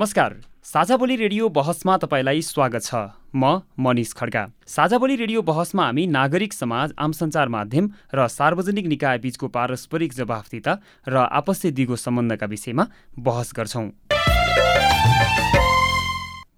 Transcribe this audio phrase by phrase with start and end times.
[0.00, 2.94] नमस्कार। साझा बोली रेडियो बहसमा तपाईँलाई स्वागत छ।
[3.36, 8.86] म मनिष खड्का साझा बोली रेडियो बहसमा हामी नागरिक समाज आम सञ्चार माध्यम र सार्वजनिक
[8.86, 10.72] निकाय बीचको पारस्परिक जवाफदिता
[11.06, 12.86] र आपसी दिगो सम्बन्धका विषयमा
[13.18, 13.90] बहस गर्छौँ।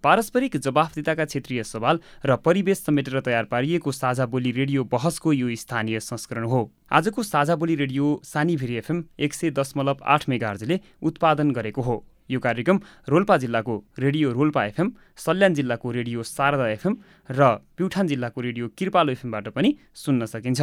[0.03, 6.01] पारस्परिक जवाफदिताका क्षेत्रीय सवाल र परिवेश समेटेर तयार पारिएको साझा बोली रेडियो बहसको यो स्थानीय
[6.01, 11.83] संस्करण हो। आजको साझा बोली रेडियो सानीभिरी एफएम एक सय दशमलव आठ मेगार्जले उत्पादन गरेको
[11.83, 16.97] हो। यो कार्यक्रम रोल्पा जिल्लाको रेडियो रोल्पा एफएम सल्यान जिल्लाको रेडियो शारदा एफएम
[17.31, 17.41] र
[17.77, 20.61] प्युठान जिल्लाको रेडियो किर्पालो एफएमबाट पनि सुन्न सकिन्छ।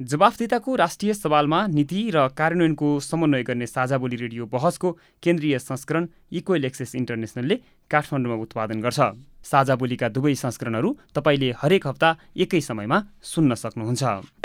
[0.00, 4.92] जवाफदिताको राष्ट्रिय सवालमा नीति र कार्यान्वयनको समन्वय गर्ने साझा बोली रेडियो बहसको
[5.22, 7.56] केन्द्रीय संस्करण इक्वेल एक्सेस इन्टरनेसनलले
[7.90, 9.00] काठमाडौँमा उत्पादन गर्छ।
[9.44, 14.39] साझा बोलीका दुवै संस्करणहरू तपाईँले हरेक हप्ता एकै समयमा सुन्न सक्नुहुन्छ।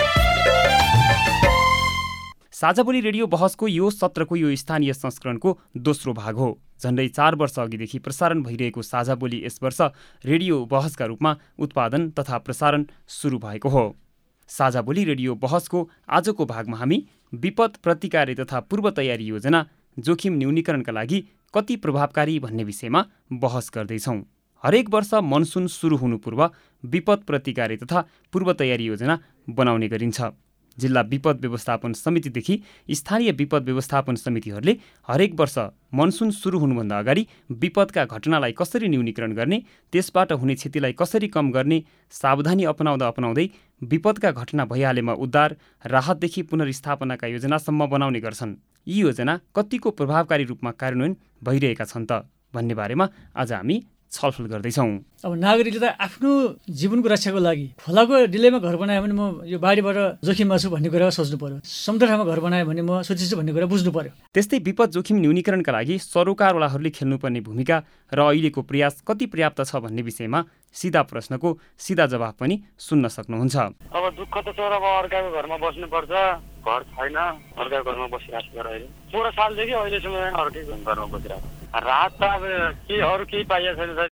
[2.56, 6.46] साझा बोली रेडियो बहसको यो सत्रको यो स्थानीय संस्करणको दोस्रो भाग हो।
[6.80, 9.80] झन्डै चार वर्ष अघिदेखि प्रसारण भइरहेको साझा बोली यस वर्ष
[10.24, 13.84] रेडियो बहसका रूपमा उत्पादन तथा प्रसारण सुरु भएको हो।
[14.50, 17.02] साझा बोली रेडियो बहसको आजको भागमा हामी
[17.34, 19.64] विपद प्रतिकार तथा पूर्व तयारी योजना
[19.96, 21.20] जोखिम न्यूनीकरणका लागि
[21.54, 24.16] कति प्रभावकारी भन्ने विषयमा बहस गर्दैछौँ।
[24.64, 26.48] हरेक वर्ष मनसुन सुरु हुनु पूर्व
[26.84, 30.32] विपद प्रतिकार तथा पूर्व तयारी योजना बनाउने गरिन्छ।
[30.78, 34.76] जिल्ला विपद व्यवस्थापन समितिदेखि स्थानीय विपद व्यवस्थापन समितिहरूले
[35.08, 35.58] हरेक वर्ष
[35.94, 37.26] मनसुन सुरु हुनुभन्दा अगाडि
[37.62, 39.62] विपदका घटनालाई कसरी न्यूनीकरण गर्ने
[39.92, 43.48] त्यसबाट हुने क्षतिलाई कसरी कम गर्ने सावधानी अपनाउँदा अपनाउँदै
[43.82, 45.56] विपदका घटना भइहालेमा उद्धार
[45.86, 48.54] राहतदेखि पुनर्स्थापनाका योजनासम्म बनाउने गर्छन्।
[48.86, 52.22] यी योजना कतिको प्रभावकारी रूपमा कार्यान्वयन भइरहेका छन् त
[52.54, 53.76] भन्ने बारेमा आज हामी
[54.16, 54.88] छलफल गर्दैछौँ।
[55.24, 56.30] अब नागरिकले त आफ्नो
[56.64, 61.12] जीवनको रक्षाको लागि खोलाको डिलेमा घर बनायो भने म यो बाढीबाट जोखिममा छु भन्ने कुरा
[61.12, 64.88] सोच्नु पर्यो। समुद्र ठाउँमा घर बनायो भने म सोचिन्छु भन्ने कुरा बुझ्नु पर्यो। त्यस्तै विपद
[64.96, 67.76] जोखिम न्यूनीकरणका लागि सरोकारवालाहरूले खेल्नुपर्ने भूमिका
[68.12, 70.40] र अहिलेको प्रयास कति पर्याप्त छ भन्ने विषयमा
[70.76, 71.48] सिधा प्रश्नको
[71.80, 73.56] सिधा जवाब पनि सुन्न सक्नुहुन्छ।
[73.92, 76.12] अब दुःख त चोर अब अर्काको घरमा बस्नुपर्छ।
[76.66, 81.55] घर छैन अर्काको घरमा बसिरहेको छ अहिले। सोह्र सालदेखि अहिलेसम्म अर्कै घरमा बसिरहेको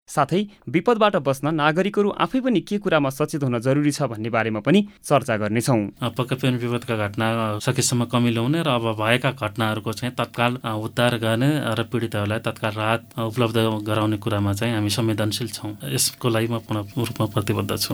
[0.07, 4.79] साथै विपदबाट बस्न नागरिकहरू आफै पनि के कुरामा सचेत हुन जरुरी छ भन्ने बारेमा पनि
[5.03, 5.81] चर्चा गर्नेछौँ।
[6.17, 7.27] पक्कै पनि विपदका घटना
[7.59, 13.01] सकेसम्म कमी ल्याउने र अब भएका घटनाहरूको चाहिँ तत्काल उद्धार गर्ने र पीडितहरूलाई तत्काल राहत
[13.19, 17.93] उपलब्ध गराउने कुरामा चाहिँ हामी संवेदनशील छौँ। यसको लागि म पुनः रूपमा प्रतिबद्ध छु।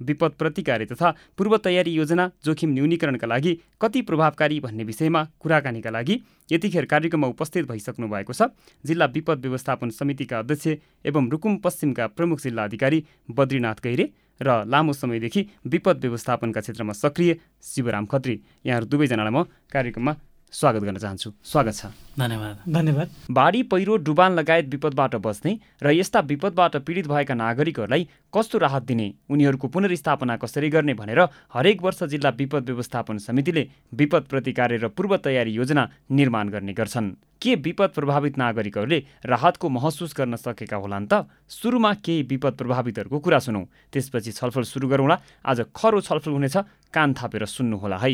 [0.00, 6.20] विपद प्रतिकारी तथा पूर्व तयारी योजना जोखिम न्यूनीकरणका लागि कति प्रभावकारी भन्ने विषयमा कुराकानीका लागि
[6.52, 8.50] यतिखेर कार्यक्रममा उपस्थित भइसक्नु भएको छ।
[8.84, 10.66] जिल्ला विपद व्यवस्थापन समितिका अध्यक्ष
[11.04, 14.10] एवं रुकुम पश्चिमका प्रमुख जिल्ला अधिकारी बद्रीनाथ गैरे
[14.40, 19.42] र लामो समयदेखि विपद व्यवस्थापनका क्षेत्रमा सक्रिय शिवराम खत्री। यहाँहरू दुवैजनालाई म
[19.72, 20.12] कार्यक्रममा
[20.52, 21.86] स्वागत गर्न चाहन्छु। स्वागत छ।
[22.18, 28.58] धन्यवाद। धन्यवाद। बाढी पहिरो डुबान लगायत विपदबाट बस्ने र यस्ता विपदबाट पीडित भएका नागरिकहरूलाई कस्तो
[28.58, 31.20] राहत दिने उनीहरूको पुनर्स्थापना कसरी गर्ने भनेर
[31.52, 37.12] हरेक वर्ष जिल्ला विपद व्यवस्थापन समितिले विपद प्रतिकार र पूर्व तयारी योजना निर्माण गर्ने गर्छन्।
[37.42, 41.28] के विपद प्रभावित नागरिकहरूले राहतको महसुस गर्न सकेका होलान् त?
[41.48, 43.62] सुरुमा केही विपद प्रभावितहरूको कुरा सुनौ।
[43.92, 46.56] त्यसपछि छलफल सुरु गरौँला। आज खरो छलफल हुनेछ।
[46.88, 48.12] कान थापेर सुन्नुहोला है।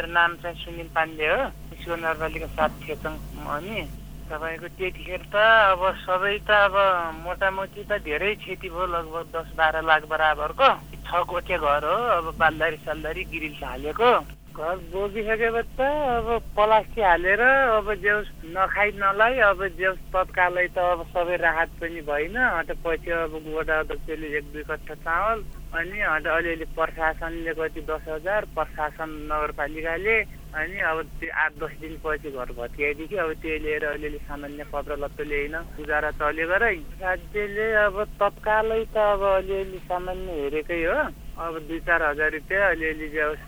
[0.00, 1.40] मेरो नाम चाहिँ सुनिल पाण्डे हो।
[1.76, 3.12] स्कुल नरपालीको साथ खेतङ
[3.52, 3.80] अनि।
[4.28, 5.36] तपाईँको त्यतिखेर त
[5.76, 6.74] अब सबै त अब
[7.20, 10.68] मोटामोटी त धेरै क्षति भयो लगभग दस बाह्र लाख बराबरको।
[11.04, 14.10] छ कोठे घर हो अब बालदारी सालदारी ग्रिल हालेको।
[14.50, 16.26] घर बोकिसकेपछि त अब
[16.58, 22.36] प्लास्टिक हालेर अब जेउस नखाइ नलाई अब जेउस तत्कालै त अब सबै राहत पनि भएन।
[22.36, 25.38] अन्त पछि अब गोडा अध्यक्षले एक दुई कट्ठा चामल
[25.78, 30.18] अनि अन्त अलिअलि प्रशासनले कति दस हजार प्रशासन नगरपालिकाले
[30.58, 35.24] अनि अब त्यो आठ दस दिनपछि घर भत्काइदियो अब त्यही लिएर अलिअलि सामान्य पत्र लत्तो
[35.30, 36.74] ल्याइन गुजारा चलेको र
[37.06, 41.00] राज्यले अब तत्कालै त अब अलिअलि सामान्य हेरेकै हो।
[41.40, 43.06] अब दुई चार हजार रुपियाँ अलिअलि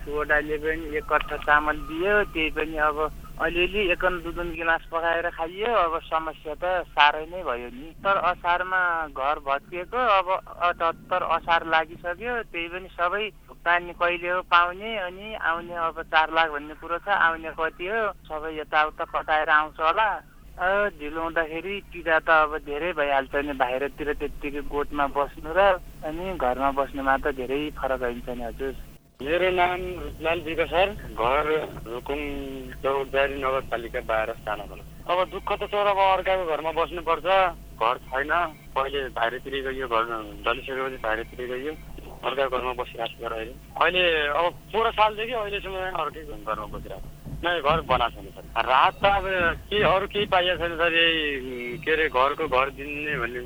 [0.09, 2.97] वडाले पनि एक कट्ठा चामल दियो त्यही पनि अब
[3.37, 8.81] अलिअलि एकन दुधन गिलास पकाएर खाइयो। अब समस्या त साह्रै नै भयो नि। तर असारमा
[9.13, 10.27] घर भत्किएको अब
[10.73, 16.49] अठहत्तर असार लागिसक्यो त्यही पनि सबै भुक्तानी कहिले हो पाउने अनि आउने अब चार लाख
[16.49, 20.09] भन्ने कुरो छ आउने कति हो सबै यताउता कटाएर आउँछ होला।
[20.53, 25.59] ढिलो हुँदाखेरि पिडा त अब धेरै भइहाल्छ नि बाहिरतिर त्यत्तिकै गोठमा बस्नु र
[26.05, 28.73] अनि घरमा बस्नुमा त धेरै फरक हुन्छ नि हजुर।
[29.23, 30.39] मेरो नाम रुपलाल
[30.69, 31.45] सर घर
[31.89, 32.21] रुकुम
[32.83, 34.77] चौधारी नगरपालिका बाह्र सानो
[35.09, 37.27] अब दुःख त छ अब अर्काको घरमा बस्नुपर्छ
[37.81, 38.31] घर छैन
[38.77, 40.03] पहिले बाहिरतिर गयो घर
[40.45, 41.73] ढलिसकेपछि बाहिरतिर गयो
[42.29, 44.05] अर्काको घरमा बसिरहेको छ अहिले।
[44.37, 47.12] अब सोह्र सालदेखि अहिलेसम्म अर्कै घरमा बसिरहेको
[47.43, 49.25] नै घर बनाएको छैन सर राहत त अब
[49.69, 53.41] के अरू केही पाइएको छैन सर यही के अरे घरको घर दिने भन्ने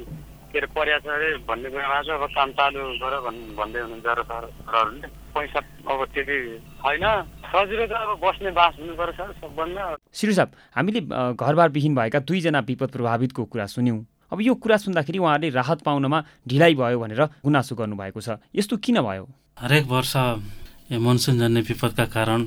[0.54, 3.14] के अरे पर्या छ अरे भन्ने कुरामा चाहिँ अब काम चालु गर
[3.60, 5.60] भन्दै हुनुहुन्छ र सरहरूले। पैसा
[5.92, 6.38] अब त्यति
[6.82, 7.06] छैन।
[7.48, 9.84] सजिलो त अब बस्ने बास हुनु पर्छ सर सबभन्दा।
[10.14, 11.02] श्री साहब हामीले
[11.36, 14.00] घरबारविहीन भएका दुईजना विपद प्रभावितको कुरा सुन्यौँ।
[14.32, 19.00] अब यो कुरा सुन्दाखेरि उहाँहरूले राहत पाउनमा ढिलाइ भयो भनेर गुनासो गर्नुभएको छ। यस्तो किन
[19.00, 19.24] भयो?
[19.60, 20.16] हरेक वर्ष
[20.92, 22.42] मनसुन जन्ने विपदका कारण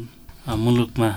[0.47, 1.09] मुलुकमा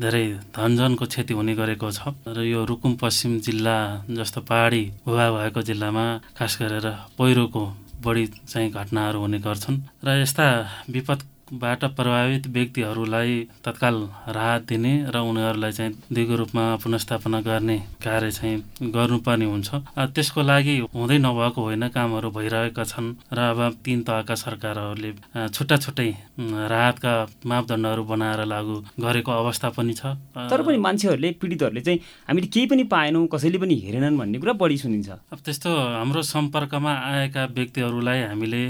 [0.00, 3.76] धेरै धनजनको क्षति हुने गरेको छ र यो रुकुम पश्चिम जिल्ला
[4.10, 7.62] जस्तो पहाडी भूभाग भएको जिल्लामा खास गरेर पहिरोको
[8.00, 10.46] बढी चाहिँ घटनाहरू हुने गर्छन् र यस्ता
[10.90, 11.20] विपद
[11.52, 13.96] बाट प्रभावित व्यक्तिहरूलाई तत्काल
[14.28, 19.68] राहत दिने र उनीहरूलाई चाहिँ दिगो रूपमा पुनस्थापना गर्ने कार्य चाहिँ गर्नुपर्ने हुन्छ।
[20.14, 25.12] त्यसको लागि हुँदै नभएको होइन कामहरू भइरहेका छन् र अब तिन तहका सरकारहरूले
[25.48, 26.08] छुट्टा छुट्टै
[26.40, 27.12] राहतका
[27.44, 32.84] मापदण्डहरू बनाएर लागू गरेको अवस्था पनि छ। तर पनि मान्छेहरूले पीडितहरूले चाहिँ हामीले केही पनि
[32.88, 38.62] पाएनौँ कसैले पनि हेरेनन् भन्ने कुरा बढी सुनिन्छ। अब त्यस्तो हाम्रो सम्पर्कमा आएका व्यक्तिहरूलाई हामीले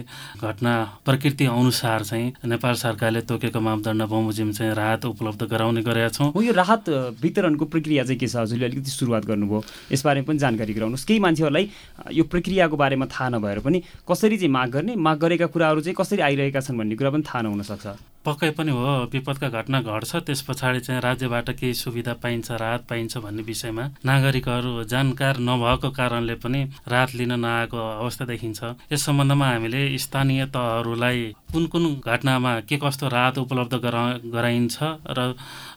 [0.43, 0.75] घटना
[1.07, 2.33] प्रकृति अनुसार चाहिँ
[2.65, 6.89] नेपाल सरकारले तोकेको मापदण्ड बमोजिम चाहिँ राहत उपलब्ध गराउने गरेका छौँ। यो राहत
[7.21, 11.69] वितरणको प्रक्रिया चाहिँ के छ हजुरले अलिकति सुरुवात गर्नुभयो। यसबारे पनि जानकारी गराउनुहोस्। केही मान्छेहरूलाई
[12.17, 16.25] यो प्रक्रियाको बारेमा थाहा नभएर पनि कसरी चाहिँ माग गर्ने माग गरेका कुराहरू चाहिँ कसरी
[16.25, 20.81] आइरहेका छन् भन्ने कुरा पनि थाहा नहुनसक्छ पक्कै पनि हो विपदका घटना घट्छ त्यस पछाडि
[20.81, 27.15] चाहिँ राज्यबाट केही सुविधा पाइन्छ राहत पाइन्छ भन्ने विषयमा नागरिकहरू जानकार नभएको कारणले पनि राहत
[27.15, 28.63] लिन नआएको अवस्था देखिन्छ।
[28.93, 34.77] यस सम्बन्धमा हामीले स्थानीय तहहरूलाई कुन कुन घटनामा के कस्तो राहत उपलब्ध गरा गराइन्छ
[35.19, 35.35] र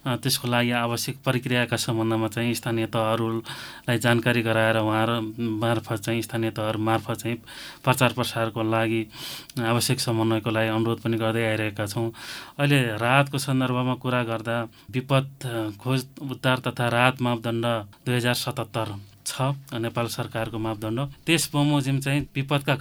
[0.08, 5.20] त्यसको लागि आवश्यक प्रक्रियाका सम्बन्धमा चाहिँ स्थानीय तहहरूलाई जानकारी गराएर उहाँहरू
[5.62, 7.38] मार्फत चाहिँ स्थानीय तहहरू मार्फत चाहिँ
[7.84, 9.06] प्रचार प्रसारको लागि
[9.68, 12.10] आवश्यक समन्वयको लागि अनुरोध पनि गर्दै आइरहेका छौँ।
[12.60, 14.56] अहिले राहतको सन्दर्भमा कुरा गर्दा
[14.92, 15.28] विपद
[15.82, 17.66] खोज उद्धार तथा राहत मापदण्ड
[18.06, 18.96] दुई हजार सतहत्तर
[19.28, 19.42] छ
[19.76, 22.76] नेपाल सरकारको मापदण्ड। त्यस बमोजिम चाहिँ विपदका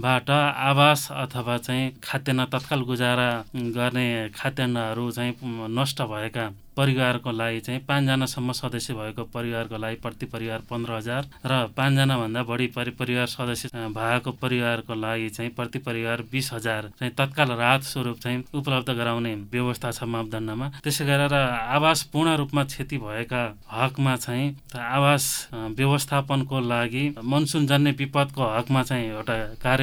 [0.00, 3.28] घटनाबाट आवास अथवा चाहिँ खाद्यान्न तत्काल गुजारा
[3.76, 5.34] गर्ने खाद्यान्नहरू चाहिँ
[5.76, 11.66] नष्ट भएका परिवारको लागि चाहिँ पाँचजनासम्म सदस्य भएको परिवारको लागि प्रति परिवार पन्ध्र हजार र
[11.76, 17.50] पाँचजनाभन्दा बढी परि परिवार सदस्य भएको परिवारको लागि चाहिँ प्रति परिवार बिस हजार चाहिँ तत्काल
[17.52, 23.42] राहत स्वरूप चाहिँ उपलब्ध गराउने व्यवस्था छ मापदण्डमा। त्यसै गरेर आवास पूर्ण रूपमा क्षति भएका
[23.72, 29.36] हकमा चाहिँ आवास व्यवस्थापनको लागि मनसुन जन्ने विपदको हकमा चाहिँ एउटा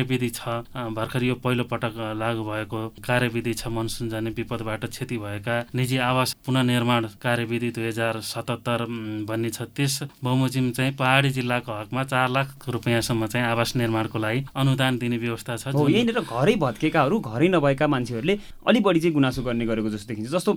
[0.07, 0.63] कार्यविधि छ।
[0.95, 6.35] भर्खर यो पहिलो पटक लागू भएको कार्यविधि छ मनसुन जन्ने विपदबाट क्षति भएका निजी आवास
[6.45, 8.85] पुनः निर्माण कार्यविधि दुई हजार सतहत्तर
[9.27, 14.45] भन्ने छ। त्यस बमोजिम चाहिँ पहाडी जिल्लाको हकमा चार लाख रुपियाँसम्म चाहिँ आवास निर्माणको लागि
[14.55, 19.65] अनुदान दिने व्यवस्था छ। यहीँनिर घरै भत्केकाहरू घरै नभएका मान्छेहरूले अलिक बढी चाहिँ गुनासो गर्ने
[19.67, 20.51] गरेको जस्तो देखिन्छ। जस्तो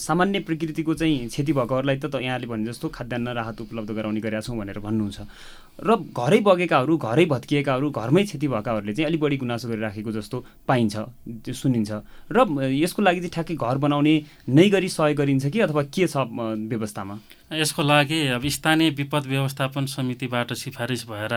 [0.00, 4.56] सामान्य प्रकृतिको चाहिँ क्षति भएकोहरूलाई त यहाँले भने जस्तो खाद्यान्न राहत उपलब्ध गराउने गरेका छौँ
[4.56, 5.20] भनेर भन्नुहुन्छ।
[5.76, 10.96] र घरै बगेकाहरू घरै भत्किएकाहरू घरमै क्षति भएकाहरूले चाहिँ अलिक बढी गुनासो गरिराखेको जस्तो पाइन्छ
[11.44, 11.90] त्यो सुनिन्छ।
[12.32, 12.38] र
[12.72, 14.14] यसको लागि चाहिँ ठ्याक्कै घर बनाउने
[14.48, 16.16] नै गरी सहयोग गरिन्छ कि अथवा के छ
[16.72, 17.14] व्यवस्थामा?
[17.52, 21.34] यसको लागि अब स्थानीय विपद व्यवस्थापन समितिबाट सिफारिस भएर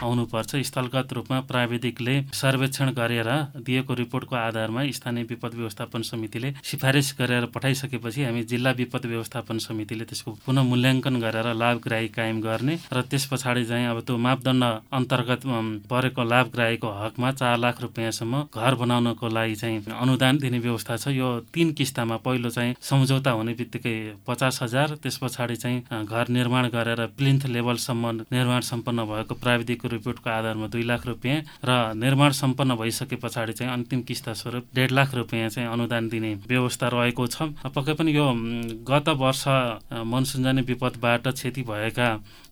[0.00, 3.28] आउनुपर्छ। स्थलगत रूपमा प्राविधिकले सर्वेक्षण गरेर
[3.60, 10.04] दिएको रिपोर्टको आधारमा स्थानीय विपद व्यवस्थापन समितिले सिफारिस गरेर पठाइसकेपछि हामी जिल्ला विपद व्यवस्थापन समितिले
[10.04, 15.42] त्यसको पुनः मूल्याङ्कन गरेर लाभग्राही कायम गर्ने र त्यस पछाडि चाहिँ अब त्यो मापदण्ड अन्तर्गत
[15.90, 21.28] परेको लाभग्राहीको हकमा चार लाख रुपियाँसम्म घर बनाउनको लागि चाहिँ अनुदान दिने व्यवस्था छ। यो
[21.52, 23.94] तिन किस्तामा पहिलो चाहिँ सम्झौता हुने बित्तिकै
[24.26, 30.30] पचास हजार त्यस पछाडि चाहिँ घर निर्माण गरेर प्लिन्थ लेभलसम्म निर्माण सम्पन्न भएको प्राविधिकको रिपोर्टको
[30.30, 35.14] आधारमा दुई लाख रुपियाँ र निर्माण सम्पन्न भइसके पछाडि चाहिँ अन्तिम किस्ता स्वरूप डेढ लाख
[35.14, 37.42] रुपियाँ चाहिँ अनुदान दिने व्यवस्था रहेको छ।
[37.74, 38.26] पक्कै पनि यो
[38.88, 39.44] गत वर्ष
[40.06, 42.08] मनसुनजनी विपदबाट क्षति भएका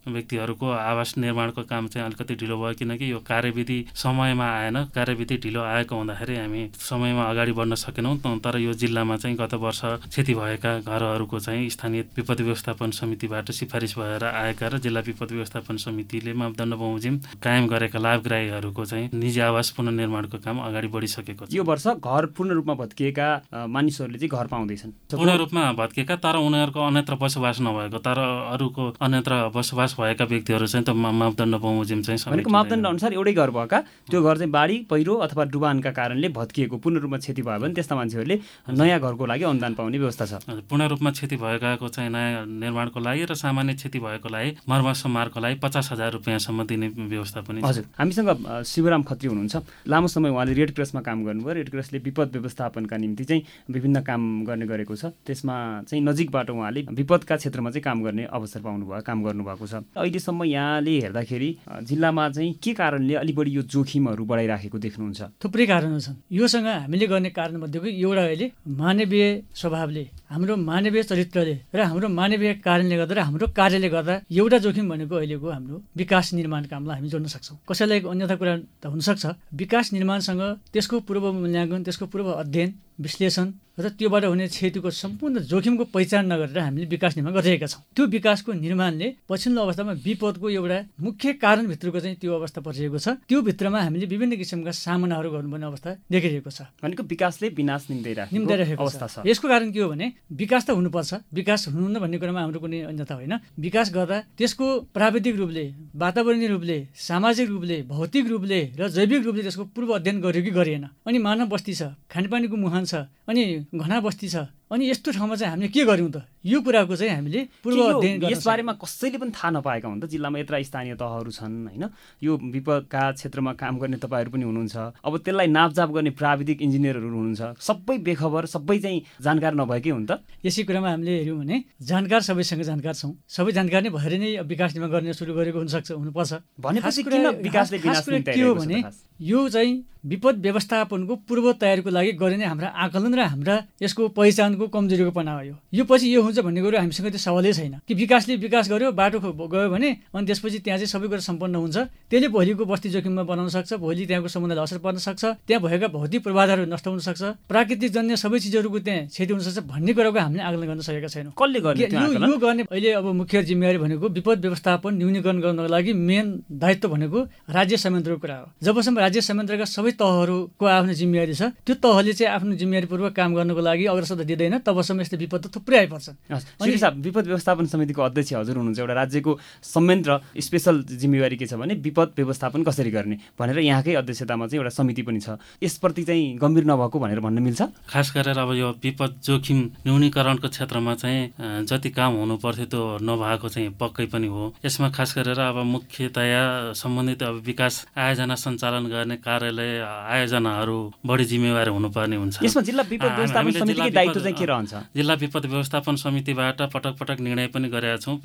[0.08, 5.62] व्यक्तिहरूको आवास निर्माणको काम चाहिँ अलिकति ढिलो भयो किनकि यो कार्यविधि समयमा आएन। कार्यविधि ढिलो
[5.62, 10.78] आएको हुँदाखेरि हामी समयमा अगाडि बढ्न सकेनौँ। तर यो जिल्लामा चाहिँ गत वर्ष क्षति भएका
[10.80, 16.74] घरहरूको चाहिँ स्थानीय विपद व्यवस्थापन समितिबाट सिफारिस भएर आएका र जिल्ला विपद व्यवस्थापन समितिले मापदण्ड
[16.74, 22.26] बमोजिम कायम गरेका लाभग्राहीहरूको चाहिँ निजी आवास पुनर्निर्माणको काम अगाडि बढिसकेको छ। यो वर्ष घर
[22.36, 23.28] पूर्ण रूपमा भत्किएका
[23.68, 28.18] मानिसहरूले चाहिँ घर पाउँदैछन्। पूर्ण रूपमा भत्किएका तर उनीहरूको अन्यत्र बसोबास नभएको तर
[28.54, 33.50] अरूको अन्यत्र बसोबास भएका व्यक्तिहरू चाहिँ त मापदण्ड बमोजिम चाहिँ भनेको मापदण्ड अनुसार एउटै घर
[33.50, 33.78] भएका
[34.10, 37.94] त्यो घर चाहिँ बाढी पहिरो अथवा डुबानका कारणले भत्किएको पूर्ण रूपमा क्षति भयो भने त्यस्ता
[37.96, 38.36] मान्छेहरूले
[38.70, 40.32] नयाँ घरको लागि अनुदान पाउने व्यवस्था छ।
[40.68, 42.46] पूर्ण रूपमा क्षति भएकाको चाहिँ नयाँ
[42.78, 47.40] निर्माणको लागि र सामान्य क्षति भएको लागि मर्म सम्मारको लागि पचास हजार रुपियाँसम्म दिने व्यवस्था
[47.42, 49.56] पनि हजुर। हामीसँग शिवराम खत्री हुनुहुन्छ।
[49.88, 54.22] लामो समय उहाँले रेड क्रेसमा काम गर्नुभयो। रेड क्रेसले विपद व्यवस्थापनका निम्ति चाहिँ विभिन्न काम
[54.46, 55.54] गर्ने गरेको छ। त्यसमा
[55.90, 60.94] चाहिँ नजिकबाट उहाँले विपदका क्षेत्रमा चाहिँ काम गर्ने अवसर पाउनुभयो काम गर्नुभएको छ। अहिलेसम्म यहाँले
[61.02, 61.50] हेर्दाखेरि
[61.82, 65.20] जिल्लामा चाहिँ के कारणले अलिक बढी यो जोखिमहरू बढाइराखेको देख्नुहुन्छ?
[65.42, 68.46] थुप्रै कारणहरू छन्। योसँग हामीले गर्ने कारण मध्येको एउटा अहिले
[68.78, 74.58] मानवीय स्वभावले हाम्रो मानवीय चरित्रले र हाम्रो मानवीय कारणले गर्दा र हाम्रो कार्यले गर्दा एउटा
[74.64, 79.24] जोखिम भनेको अहिलेको हाम्रो विकास निर्माण कामलाई हामी जोड्न सक्छौँ। कसैलाई अन्यथा कुरा त हुनसक्छ।
[79.56, 80.42] विकास निर्माणसँग
[80.72, 86.58] त्यसको पूर्व मूल्याङ्कन त्यसको पूर्व अध्ययन विश्लेषण र त्योबाट हुने क्षतिको सम्पूर्ण जोखिमको पहिचान नगरेर
[86.58, 92.16] हामीले विकास निर्माण गरिरहेका छौँ। त्यो विकासको निर्माणले पछिल्लो अवस्थामा विपदको एउटा मुख्य कारणभित्रको चाहिँ
[92.18, 97.02] त्यो अवस्था परिरहेको छ। त्यो भित्रमा हामीले विभिन्न किसिमका सामनाहरू गर्नुपर्ने अवस्था देखिरहेको छ। भनेको
[97.06, 97.86] विकासले विनाश
[98.34, 102.40] निम्दाइरहेको अवस्था छ। यसको कारण के हो भने विकास त हुनुपर्छ। विकास हुनुहुन्न भन्ने कुरामा
[102.42, 105.64] हाम्रो कुनै अन्यथा होइन। विकास गर्दा त्यसको प्राविधिक रूपले
[105.94, 110.84] वातावरणीय रूपले सामाजिक रूपले भौतिक रूपले र जैविक रूपले त्यसको पूर्व अध्ययन गर्यो कि गरिएन
[111.06, 112.94] अनि मानव बस्ती छ। खानेपानीको मुहान छ
[113.28, 113.42] अनि
[113.74, 114.36] घना बस्ती छ।
[114.68, 116.28] अनि यस्तो ठाउँमा चाहिँ हामीले के गर्यौँ त?
[116.44, 120.04] यो कुराको चाहिँ हामीले पूर्व अध्ययन यसबारेमा कसैले पनि थाहा नपाएका हुन् त?
[120.12, 121.84] जिल्लामा यत्र स्थानीय तहहरू छन् होइन?
[122.22, 127.42] यो विपदका क्षेत्रमा काम गर्ने तपाईँहरू पनि हुनुहुन्छ। अब त्यसलाई नापजाप गर्ने प्राविधिक इन्जिनियरहरू हुनुहुन्छ।
[127.58, 130.20] सबै बेखबर सबै चाहिँ जानकार नभएकै हुन् त?
[130.44, 134.76] यसै कुरामा हामीले हेऱ्यौँ भने जानकार सबैसँग जानकार छौँ। सबै जानकार नै भएर नै विकास
[134.76, 138.84] निर्माण गर्ने सुरु गरेको हुनसक्छ हुनुपर्छ। भनेपछि किन विकासले के हो भने
[139.20, 144.14] यो चाहिँ विपद व्यवस्थापनको पूर्व तयारीको लागि गरिने हाम्रा आकलन र हाम्रा यसको
[144.58, 147.94] पहिचानको कमजोरीको पना हो। यो पछि यो हुन्छ भन्ने कुरो हामीसँग त्यो सवालै छैन। कि
[147.94, 151.76] विकासले विकास गर्यो बाटो गयो भने अनि त्यसपछि त्यहाँ चाहिँ सबै कुरा सम्पन्न हुन्छ।
[152.10, 156.20] त्यसले भोलिको बस्ती जोखिममा बनाउन सक्छ भोलि त्यहाँको समुदायलाई असर पर्न सक्छ त्यहाँ भएका भौतिक
[156.24, 160.42] पूर्वाधारहरू नष्ट हुन सक्छ प्राकृतिक जन्य सबै चिजहरूको त्यहाँ क्षति हुन सक्छ भन्ने कुराको हामीले
[160.42, 164.92] आकलन गर्न सकेका छैनौँ। कसले गर्ने यो गर्ने अहिले अब मुख्य जिम्मेवारी भनेको विपद व्यवस्थापन
[164.98, 170.64] न्यूनीकरण गर्नको लागि मेन दायित्व भनेको राज्य संयन्त्रको कुरा हो। जबसम्म राज्य संयन्त्रका सबै तहहरूको
[170.66, 175.16] आफ्नो जिम्मेवारी छ त्यो तहले चाहिँ आफ्नो जिम्मेवारीपूर्वक काम गर्नको लागि अग्रसर दिँदैन। तबसम्म यस्तो
[175.16, 180.82] विपद त थुप्रै आइपर्छ अनि विपद व्यवस्थापन समितिको अध्यक्ष हजुर हुनुहुन्छ एउटा राज्यको संयन्त्र स्पेसल
[180.88, 185.20] जिम्मेवारी के छ भने विपद व्यवस्थापन कसरी गर्ने भनेर यहाँकै अध्यक्षतामा चाहिँ एउटा समिति पनि
[185.20, 187.62] छ। यसप्रति चाहिँ गम्भीर नभएको भनेर भन्न मिल्छ?
[187.90, 193.48] खास गरेर अब यो विपद जोखिम न्यूनीकरणको क्षेत्रमा चाहिँ जति काम हुनु पर्थ्यो त्यो नभएको
[193.48, 199.16] चाहिँ पक्कै पनि हो। यसमा खास गरेर अब मुख्यतया सम्बन्धित अब विकास आयोजना सञ्चालन गर्ने
[199.18, 204.74] कार्यालय आयोजनाहरू बढी जिम्मेवारी हुनुपर्ने हुन्छ। यसमा जिल्ला विपद व्यवस्थापन समितिकै दायित्व चाहिँ के रहन्छ?
[204.96, 208.16] जिल्ला विपद व्यवस्थापन समितिबाट पटक पटक निर्णय पनि गरेका छौँ।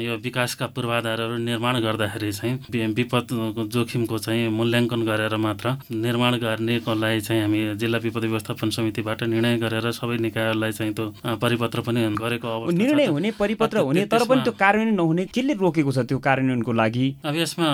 [0.00, 3.26] यो विकासका पूर्वाधारहरू निर्माण गर्दाखेरि चाहिँ विपद
[3.72, 9.56] जोखिमको चाहिँ मूल्याङ्कन गरेर मात्र निर्माण गर्नेको लागि चाहिँ हामी जिल्ला विपद व्यवस्थापन समितिबाट निर्णय
[9.58, 14.52] गरेर सबै निकायहरूलाई चाहिँ त्यो परिपत्र पनि गरेको निर्णय हुने परिपत्र हुने तर पनि त्यो
[14.60, 17.06] कार्यान्वयन नहुने केले रोकेको छ त्यो कार्यान्वयनको लागि?
[17.24, 17.68] अब यसमा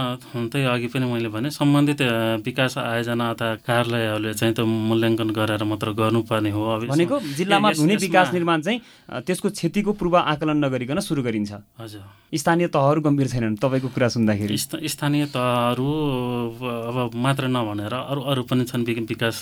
[0.52, 2.00] त्यही अघि पनि मैले भने सम्बन्धित
[2.46, 8.32] विकास आयोजना अथवा कार्यालयहरूले चाहिँ त्यो मूल्याङ्कन गरेर मात्र गर्नुपर्ने हो। भनेको जिल्लामा हुने विकास
[8.34, 8.78] निर्माण चाहिँ
[9.22, 12.02] त्यसको क्षतिको पूर्व आकलन नगरिकन सुरु गरिन्छ। हजुर।
[12.34, 14.56] स्थानीय तहहरू गम्भीर छैनन्। तपाईँको कुरा सुन्दाखेरि।
[14.90, 15.86] स्थानीय तहहरू
[16.58, 19.36] अब मात्र नभनेर अरू अरू पनि छन् विकास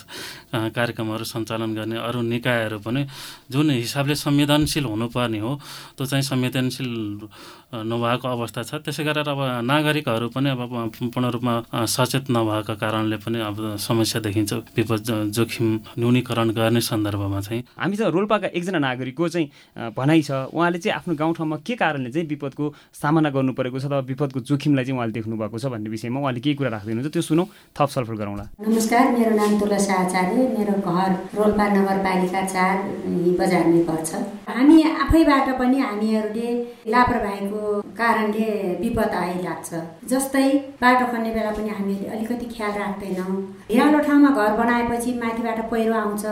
[0.53, 3.07] कार्यक्रमहरू सञ्चालन गर्ने अरू निकायहरू पनि
[3.49, 5.53] जुन हिसाबले संवेदनशील हुनुपर्ने हो
[5.97, 6.91] त्यो चाहिँ संवेदनशील
[7.75, 11.55] नभएको अवस्था छ। त्यसै गरेर अब नागरिकहरू पनि अब पूर्ण रूपमा
[11.89, 15.67] सचेत नभएको कारणले पनि अब समस्या देखिन्छ। विपद जोखिम
[15.99, 19.49] न्यूनीकरण गर्ने सन्दर्भमा चाहिँ। हामी चाहिँ रोल्पाका एकजना नागरिकको चाहिँ
[19.95, 23.99] भनाइ छ। उहाँले चाहिँ आफ्नो गाउँठाउँमा के कारणले चाहिँ विपदको सामना गर्नु परेको छ अथवा
[24.11, 27.45] विपदको जोखिमलाई चाहिँ उहाँले देख्नु भएको छ भन्ने विषयमा उहाँले केही कुरा राखिदिनुहुन्छ त्यो सुनौ
[27.79, 32.75] थप छलफल गरौँला। नमस्कार मेरो नाम तुलसा आचार्य मेरो घर रोल्पा नगरपालिका चार
[33.39, 34.11] बजारमै पर्छ।
[34.51, 36.49] हामी आफैबाट पनि हामीहरूले
[36.91, 37.63] लापरवाहीको
[37.95, 38.49] कारणले
[38.83, 39.71] विपद आइलाग्छ
[40.11, 40.49] जस्तै
[40.83, 43.35] बाटो खन्ने बेला पनि हामीले अलिकति ख्याल राख्दैनौँ।
[43.71, 46.25] भिरालो ठाउँमा घर बनाएपछि माथिबाट पहिरो आउँछ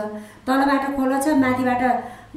[0.47, 1.82] तलबाट खोलो छ माथिबाट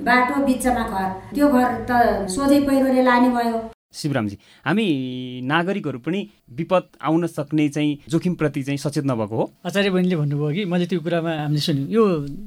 [0.06, 1.90] बाटो बिचमा घर। त्यो घर त
[2.28, 3.58] सोझै पहिरोले लाने भयो।
[3.96, 4.36] शिवरामजी
[4.66, 4.86] हामी
[5.48, 6.20] नागरिकहरू पनि
[6.52, 11.00] विपद आउन सक्ने चाहिँ जोखिमप्रति चाहिँ सचेत नभएको हो। आचार्य बहिनीले भन्नुभयो कि मैले त्यो
[11.00, 12.02] कुरामा हामीले सुन्यौँ। यो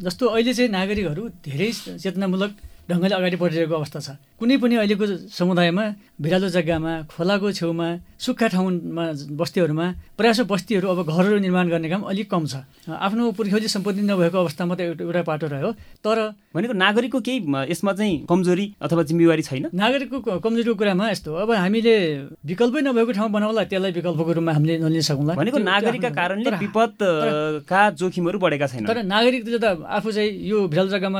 [0.05, 1.69] जस्तो अहिले चाहिँ नागरिकहरू धेरै
[2.03, 2.51] चेतनामूलक
[2.89, 5.85] ढङ्गले अगाडि बढिरहेको अवस्था छ। कुनै पनि अहिलेको समुदायमा
[6.17, 9.03] भिरालो जग्गामा खोलाको छेउमा सुक्खा ठाउँमा
[9.39, 14.37] बस्तीहरूमा प्रयास बस्तीहरू अब घरहरू निर्माण गर्ने काम अलिक कम छ। आफ्नो पुर्खौली सम्पत्ति नभएको
[14.43, 15.69] अवस्थामा त एउटा पाटो रह्यो।
[16.03, 16.17] तर
[16.55, 17.39] भनेको नागरिकको केही
[17.71, 19.65] यसमा चाहिँ कमजोरी अथवा जिम्मेवारी छैन?
[19.69, 21.93] नागरिकको कमजोरीको कुरामा यस्तो अब हामीले
[22.41, 28.37] विकल्पै नभएको ठाउँ बनाउला त्यसलाई विकल्पको रूपमा हामीले नलिन सकौँला। भनेको नागरिकका कारणले विपदका जोखिमहरू
[28.39, 31.19] बढेका छैन तर नागरिकले त आफू चाहिँ यो भिरालो जग्गामा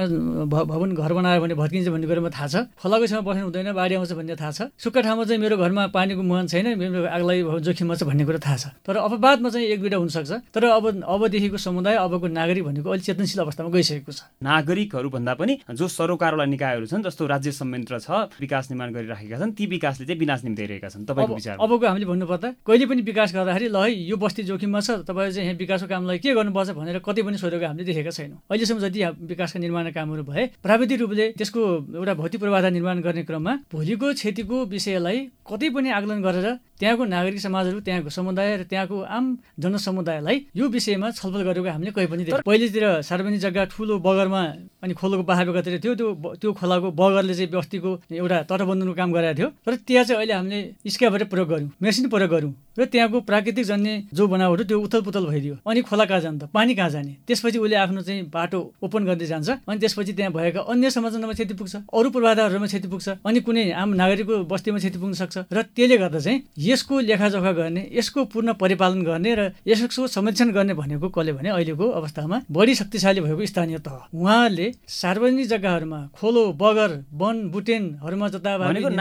[0.50, 4.12] भवन घर बनायो भने भत्किन्छ भन्ने कुरामा थाहा छ। खोलाको छेउमा बस्नु हुँदैन बाढी आउँछ
[4.16, 8.02] भन्ने थाहा छ। सुक्खा ठाउँमा चाहिँ मेरो घरमा पानीको मुहान छैन मेरो आगलाई जोखिममा छ
[8.08, 12.28] भन्ने कुरा थाहा छ। तर अपवादमा चाहिँ एक दुईवटा हुनसक्छ। तर अब अबदेखिको समुदाय अबको
[12.32, 17.24] नागरिक भनेको अलिक चेतनशील अवस्थामा गइसकेको छ। नागरिकहरू भन्दा पनि जो सरोकारवाला निकायहरू छन् जस्तो
[17.28, 21.58] राज्य संयन्त्र छ विकास निर्माण गरिराखेका छन् ती विकासले चाहिँ विनाश निम्ताइरहेका छन्। तपाईँको विचार
[21.60, 25.48] अबको हामीले भन्नुपर्दा कहिले पनि विकास गर्दाखेरि ल है यो बस्ती जोखिममा छ तपाईँले चाहिँ
[25.50, 29.00] यहाँ विकासको कामलाई के गर्नुपर्छ भनेर कतै पनि सोधेको हामीले देखेका छैनौँ। अहिलेसम्म जति
[29.30, 34.58] विकासका निर्माण कामहरू भए प्राविधिक रूपले त्यसको एउटा भौतिक पूर्वाधार निर्माण गर्ने क्रममा भोलिको क्षतिको
[34.70, 36.48] विषयलाई कतै पनि आकलन गरेर
[36.80, 39.26] त्यहाँको नागरिक समाजहरू त्यहाँको समुदाय र त्यहाँको आम
[39.60, 44.42] जनसमुदायलाई यो विषयमा छलफल गरेको हामीले कहीँ पनि पहिलेतिर सार्वजनिक जग्गा ठुलो बगरमा
[44.84, 46.08] अनि खोलोको कतिर थियो त्यो
[46.40, 50.60] त्यो खोलाको बगरले चाहिँ बस्तीको एउटा तटबन्धनको काम गरेको थियो। तर त्यहाँ चाहिँ अहिले हामीले
[50.88, 55.26] स्क्याबरै प्रयोग गऱ्यौँ मेसिन प्रयोग गऱ्यौँ र त्यहाँको प्राकृतिक जन्ने जो बनावट त्यो उथल पुथल
[55.28, 57.14] भइदियो। अनि खोला कहाँ जान्छ पानी कहाँ जाने?
[57.28, 61.54] त्यसपछि उसले आफ्नो चाहिँ बाटो ओपन गर्दै जान्छ अनि त्यसपछि त्यहाँ भएका अन्य समाजमा क्षति
[61.60, 65.98] पुग्छ अरू पूर्वाधारहरूमा क्षति पुग्छ अनि कुनै आम नागरिकको बस्तीमा क्षति पुग्न सक्छ र त्यसले
[65.98, 71.34] गर्दा चाहिँ यसको लेखाजोखा गर्ने यसको पूर्ण परिपालन गर्ने र यसको संरक्षण गर्ने भनेको कसले
[71.34, 78.28] भने अहिलेको अवस्थामा बढी शक्तिशाली भएको स्थानीय तह। उहाँले सार्वजनिक जग्गाहरूमा खोलो बगर वन बुटेनहरूमा
[78.30, 78.52] जता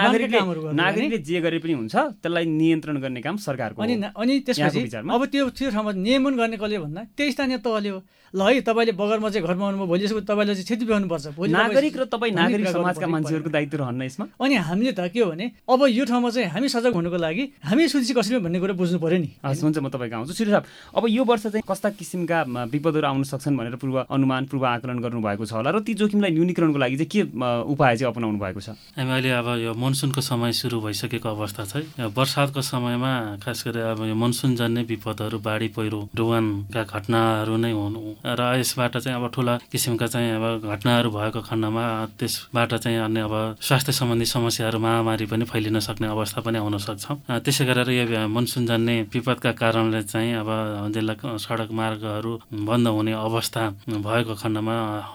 [0.00, 5.48] नागरिकले जे गरे पनि हुन्छ त्यसलाई नियन्त्रण गर्ने काम सरकारको अनि अनि त्यसपछि अब त्यो
[5.58, 8.00] त्यो ठाउँमा नियमन गर्ने कसले भन्दा त्यही स्थानीय तहले हो।
[8.34, 11.96] ल है तपाईँले बगरमा चाहिँ घरमा आउनुभयो भोलि यसको तपाईँले चाहिँ क्षति पर्छ भोलि नागरिक
[11.96, 15.80] र तपाईँ नागरिक समाजका मान्छेहरूको दायित्व रहन्न यसमा। अनि हामीले त के हो भने अब
[15.88, 19.28] यो ठाउँमा चाहिँ हामी सजग हुनुको लागि हामी सुरक्षित कसरी भन्ने कुरा बुझ्नु पऱ्यो नि।
[19.42, 22.38] हस् हुन्छ म तपाईँको आउँछु। श्री साहब अब यो वर्ष चाहिँ कस्ता किसिमका
[22.70, 26.78] विपदहरू आउन सक्छन् भनेर पूर्व अनुमान पूर्व आकलन गर्नुभएको छ होला। र ती जोखिमलाई न्यूनीकरणको
[26.78, 27.20] लागि चाहिँ के
[27.66, 28.68] उपाय चाहिँ अपनाउनु भएको छ?
[28.94, 34.06] हामी अहिले अब यो मनसुनको समय सुरु भइसकेको अवस्था छ वर्षातको समयमा खास गरी अब
[34.06, 39.54] यो मनसुन जन्ने विपदहरू बाढी पहिरो डुवानका घटनाहरू नै हुनु। र यसबाट चाहिँ अब ठुला
[39.66, 41.84] किसिमका चाहिँ अब घटनाहरू भएको खण्डमा
[42.18, 47.06] त्यसबाट चाहिँ अन्य अब स्वास्थ्य सम्बन्धी समस्याहरू महामारी पनि फैलिन सक्ने अवस्था पनि आउन सक्छ।
[47.48, 50.48] त्यसै गरेर यो मनसुन जान्ने विपदका कारणले चाहिँ अब
[50.92, 52.32] जिल्ला सडक मार्गहरू
[52.68, 53.62] बन्द हुने अवस्था
[54.04, 54.74] भएको खण्डमा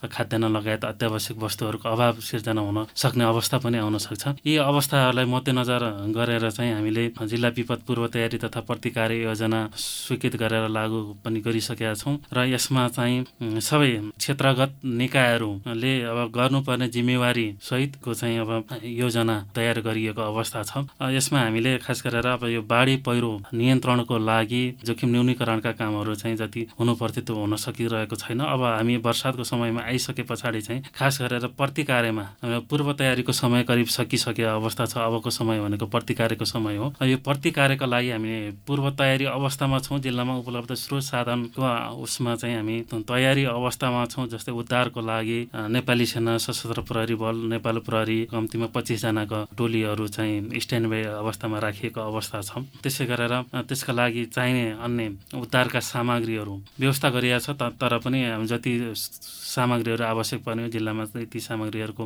[0.10, 5.84] खाद्यान्न लगायत अत्यावश्यक वस्तुहरूको अभाव सिर्जना हुन सक्ने अवस्था पनि आउन सक्छ। यी अवस्थाहरूलाई मध्यनजर
[6.18, 11.94] गरेर चाहिँ हामीले जिल्ला विपद पूर्व तयारी तथा प्रतिकार योजना स्वीकृत गरेर लागू पनि गरिसकेका
[12.02, 19.78] छौँ र यसमा चाहिँ सबै क्षेत्रगत निकायहरूले अब गर्नुपर्ने जिम्मेवारी सहितको चाहिँ अब योजना तयार
[19.86, 20.72] गरिएको अवस्था छ।
[21.14, 26.66] यसमा हामीले खास गरेर अब यो बाढी पहिरो नियन्त्रणको लागि जोखिम न्यूनीकरणका कामहरू चाहिँ जति
[26.80, 32.26] हुनुपर्थ्यो त्यो हुन सकिरहेको छैन। अब हामी वर्षातको समयमा आइसके पछाडि चाहिँ खास गरेर प्रतिकार्यमा
[32.70, 37.86] पूर्व तयारीको समय करिब सकिसकेको अवस्था छ अबको समय भनेको प्रतिकार्यको समय हो। यो प्रतिकार्यको
[37.86, 38.34] लागि हामी
[38.68, 41.62] पूर्व तयारी अवस्थामा छौँ जिल्लामा उपलब्ध स्रोत साधनको
[42.04, 47.78] उसमा चाहिँ हामी तयारी अवस्थामा छौँ जस्तै उद्धारको लागि नेपाली सेना सशस्त्र प्रहरी बल नेपाल
[47.88, 52.52] प्रहरी कम्तीमा पच्चिसजनाको टोलीहरू चाहिँ स्ट्यान्ड बाई अवस्थामा राखिएको अवस्था छ।
[52.84, 60.04] त्यसै गरेर त्यसका लागि चाहिने अन्य उद्धारका सामग्रीहरू व्यवस्था गरिएको छ। तर पनि जति सामग्रीहरू
[60.04, 62.04] आवश्यक पर्ने जिल्लामा ती सामग्रीहरूको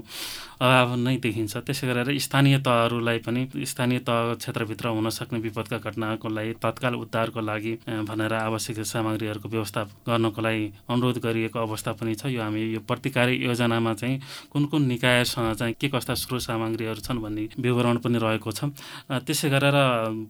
[0.62, 6.28] अभाव नै देखिन्छ। त्यसै गरेर स्थानीय तहहरूलाई पनि स्थानीय तह क्षेत्रभित्र हुन सक्ने विपदका घटनाको
[6.28, 12.26] लागि तत्काल उद्धारको लागि भनेर आवश्यक सामग्रीहरूको व्यवस्था गर्नको लागि अनुरोध गरिएको अवस्था पनि छ।
[12.28, 14.20] यो हामी यो प्रतिकारी योजनामा चाहिँ
[14.52, 18.76] कुन कुन निकायसँग चाहिँ के कस्ता स्रोत सामग्रीहरू छन् भन्ने विवरण पनि रहेको छ।
[19.08, 19.78] त्यसै गरेर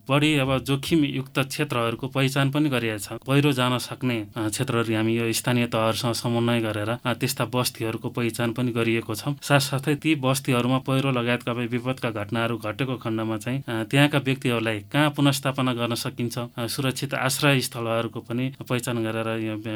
[0.10, 5.67] बढी अब जोखिमयुक्त क्षेत्रहरूको पहिचान पनि गरिएको छ पहिरो जान सक्ने क्षेत्रहरू हामी यो स्थानीय
[5.67, 12.10] तहहरूसँग समन्वय गरेर त्यस्ता बस्तीहरूको पहिचान पनि गरिएको छ। साथसाथै ती बस्तीहरूमा पहिरो लगायतका विपदका
[12.12, 16.36] घटनाहरू घटेको खण्डमा चाहिँ त्यहाँका व्यक्तिहरूलाई कहाँ पुनस्थापना गर्न सकिन्छ
[16.70, 19.30] सुरक्षित आश्रय स्थलहरूको पनि पहिचान गरेर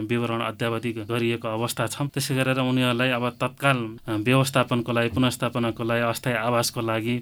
[0.08, 3.78] विवरण अध्यावधि गरिएको अवस्था छ। त्यसै गरेर उनीहरूलाई अब तत्काल
[4.22, 7.16] व्यवस्थापनको लागि पुनस्थापनाको लागि अस्थायी आवासको लागि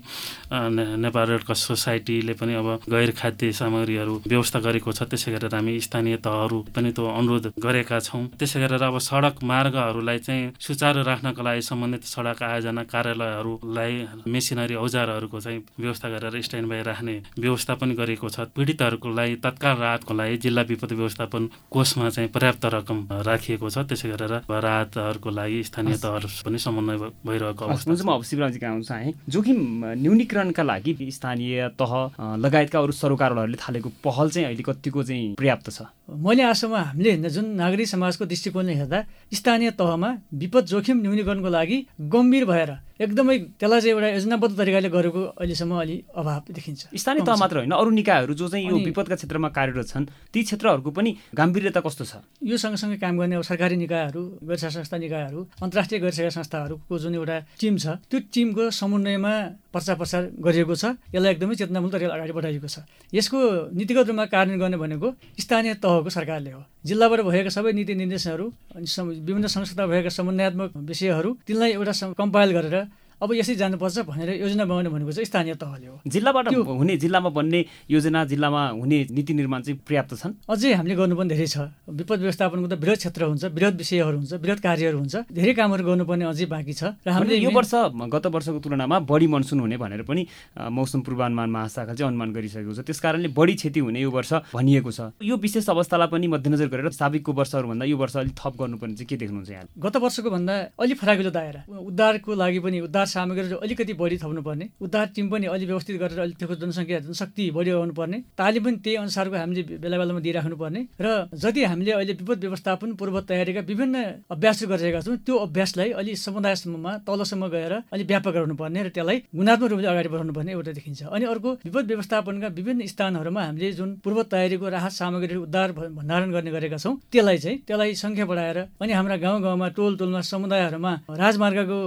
[1.00, 5.80] नेपाल रेड क्रस सोसाइटीले पनि अब गैर खाद्य सामग्रीहरू व्यवस्था गरेको छ। त्यसै गरेर हामी
[5.80, 11.42] स्थानीय तहहरू पनि त्यो अनुरोध गरेका छौँ। त्यसै गरेर अब सडक मार्गहरूलाई चाहिँ सुचारू राख्नको
[11.44, 13.94] लागि सम्बन्धित सडक आयोजना कार्यालयहरूलाई
[14.28, 19.76] मेसिनरी औजारहरूको चाहिँ व्यवस्था गरेर स्ट्यान्ड बाई राख्ने व्यवस्था पनि गरेको छ। पीडितहरूको लागि तत्काल
[19.78, 25.64] राहतको लागि जिल्ला विपद व्यवस्थापन कोषमा चाहिँ पर्याप्त रकम राखिएको छ। त्यसै गरेर राहतहरूको लागि
[25.64, 29.60] स्थानीय तहहरू पनि समन्वय भइरहेको अवस्था म अब शिवराजीको आउन चाहेँ जोखिम
[30.00, 31.92] न्यूनीकरणका लागि स्थानीय तह
[32.40, 37.46] लगायतका अरू सरोकारहरूले थालेको पहल चाहिँ अहिले कतिको चाहिँ पर्याप्त छ। मैले आजसम्म हामीले जुन
[37.56, 39.00] नागरिक समाजको दृष्टिकोणले हेर्दा
[39.34, 41.78] स्थानीय तहमा विपद जोखिम न्यूनीकरणको लागि
[42.10, 47.36] गम्भीर भएर एकदमै त्यसलाई चाहिँ एउटा योजनाबद्ध तरिकाले गरेको अहिलेसम्म अलि अभाव देखिन्छ। स्थानीय तह
[47.40, 51.80] मात्र होइन अरू निकायहरू जो चाहिँ यो विपदका क्षेत्रमा कार्यरत छन् ती क्षेत्रहरूको पनि गम्भीरता
[51.80, 52.14] कस्तो छ?
[52.44, 57.38] यो सँगसँगै काम गर्ने अब सरकारी निकायहरू गैर संस्था निकायहरू अन्तर्राष्ट्रिय गैर संस्थाहरूको जुन एउटा
[57.56, 59.34] टिम छ त्यो टिमको समन्वयमा
[59.72, 62.84] प्रचार प्रसार गरिएको छ यसलाई एकदमै चेतनामूलक तरिकाले अगाडि बढाइएको छ।
[63.16, 63.40] यसको
[63.80, 65.08] नीतिगत रूपमा कार्यान्वयन गर्ने भनेको
[65.40, 71.72] स्थानीय तहको सरकारले हो। जिल्लाबाट भएका सबै नीति निर्देशहरू विभिन्न संस्था भएका समन्वयात्मक विषयहरू तिनलाई
[71.76, 72.76] एउटा कम्पाइल गरेर
[73.22, 77.60] अब यसै जानुपर्छ भनेर योजना बनाउने भनेको चाहिँ स्थानीय तहले हो। जिल्लाबाट हुने जिल्लामा बन्ने
[77.92, 80.34] योजना जिल्लामा हुने नीति निर्माण चाहिँ पर्याप्त छन्?
[80.48, 84.60] अझै हामीले गर्नुपर्ने धेरै छ। विपद व्यवस्थापनको त वृहत क्षेत्र हुन्छ वृहत विषयहरू हुन्छ वृहत
[84.60, 87.74] कार्यहरू हुन्छ। धेरै कामहरू गर्नुपर्ने अझै बाँकी छ र हामीले यो वर्ष
[88.08, 90.24] गत वर्षको तुलनामा बढी मनसुन हुने भनेर पनि
[90.72, 94.92] मौसम पूर्वानुमान महाशाखा चाहिँ अनुमान गरिसकेको छ। त्यस कारणले बढी क्षति हुने यो वर्ष भनिएको
[94.96, 99.08] छ। यो विशेष अवस्थालाई पनि मध्यनजर गरेर साबिकको वर्षहरूभन्दा यो वर्ष अलिक थप गर्नुपर्ने चाहिँ
[99.12, 99.68] के देख्नुहुन्छ यहाँ?
[99.76, 105.08] गत वर्षको भन्दा अलिक फराकिलो दायरा। उद्धारको लागि पनि उद्धार सामग्री अलिकति बढी थप्नुपर्ने उद्धार
[105.16, 109.36] टिम पनि अलिक व्यवस्थित गरेर अलिक त्यसको जनसङ्ख्या जनशक्ति बढी पर्ने तालिम पनि त्यही अनुसारको
[109.36, 113.96] हामीले बेला बेलामा दिइराख्नु पर्ने र जति हामीले अहिले विपद व्यवस्थापन पूर्व तयारीका विभिन्न
[114.30, 119.70] अभ्यासहरू गरिरहेका छौँ त्यो अभ्यासलाई अलिक समुदायसम्ममा तलसम्म गएर अलिक व्यापक गराउनुपर्ने र त्यसलाई गुणात्मक
[119.72, 124.18] रूपले अगाडि बढाउनु पर्ने एउटा देखिन्छ। अनि अर्को विपद व्यवस्थापनका विभिन्न स्थानहरूमा हामीले जुन पूर्व
[124.34, 129.18] तयारीको राहत सामग्रीहरू उद्धार भण्डारण गर्ने गरेका छौँ त्यसलाई चाहिँ त्यसलाई सङ्ख्या बढाएर अनि हाम्रा
[129.24, 131.80] गाउँ गाउँमा टोल टोलमा समुदायहरूमा राजमार्गको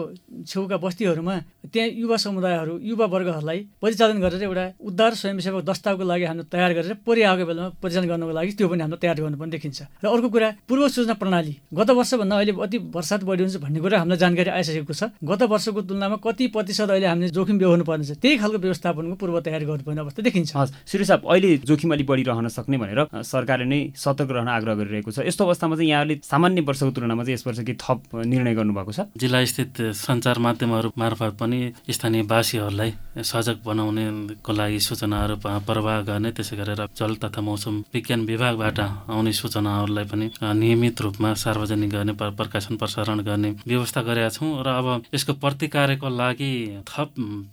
[0.50, 0.76] छेउका
[1.12, 6.72] बस्तीहरूमा त्यहाँ युवा समुदायहरू युवा वर्गहरूलाई परिचालन गरेर एउटा उद्धार स्वयंसेवक दस्तावको लागि हामीले तयार
[6.74, 10.28] गरेर परि आएको बेलामा परिचालन गर्नको लागि त्यो पनि हामीले तयार गर्नुपर्ने देखिन्छ। र अर्को
[10.34, 14.50] कुरा पूर्व सूचना प्रणाली। गत वर्षभन्दा अहिले अति वर्षात बढी हुन्छ भन्ने कुरा हामीलाई जानकारी
[14.58, 18.18] आइसकेको छ। गत वर्षको तुलनामा कति प्रतिशत अहिले हामीले जोखिम बेहोर्नु पर्ने छ?
[18.18, 22.22] त्यही खालको व्यवस्थापनको पूर्व तयारी गर्नुपर्ने अवस्था देखिन्छ। हस् श्री साहब अहिले जोखिम अलिक बढी
[22.26, 26.60] रहन सक्ने भनेर सरकारले नै सतर्क रहन आग्रह गरिरहेको छ। यस्तो अवस्थामा चाहिँ यहाँले सामान्य
[26.66, 29.00] वर्षको तुलनामा चाहिँ यस वर्ष के थप निर्णय गर्नुभएको छ?
[29.16, 31.51] जिल्ला स्थित सञ्चार माध्यमहरू मार्फत पनि
[31.90, 35.36] स्थानीय वासीहरूलाई सजग बनाउनेको लागि सूचनाहरू
[35.68, 40.26] प्रवाह गर्ने त्यसै गरेर जल तथा मौसम विज्ञान विभागबाट आउने सूचनाहरूलाई पनि
[40.60, 46.52] नियमित रूपमा सार्वजनिक गर्ने प्रकाशन प्रसारण गर्ने व्यवस्था गरेका छौँ र अब यसको प्रतिकार्यको लागि
[46.88, 47.10] थप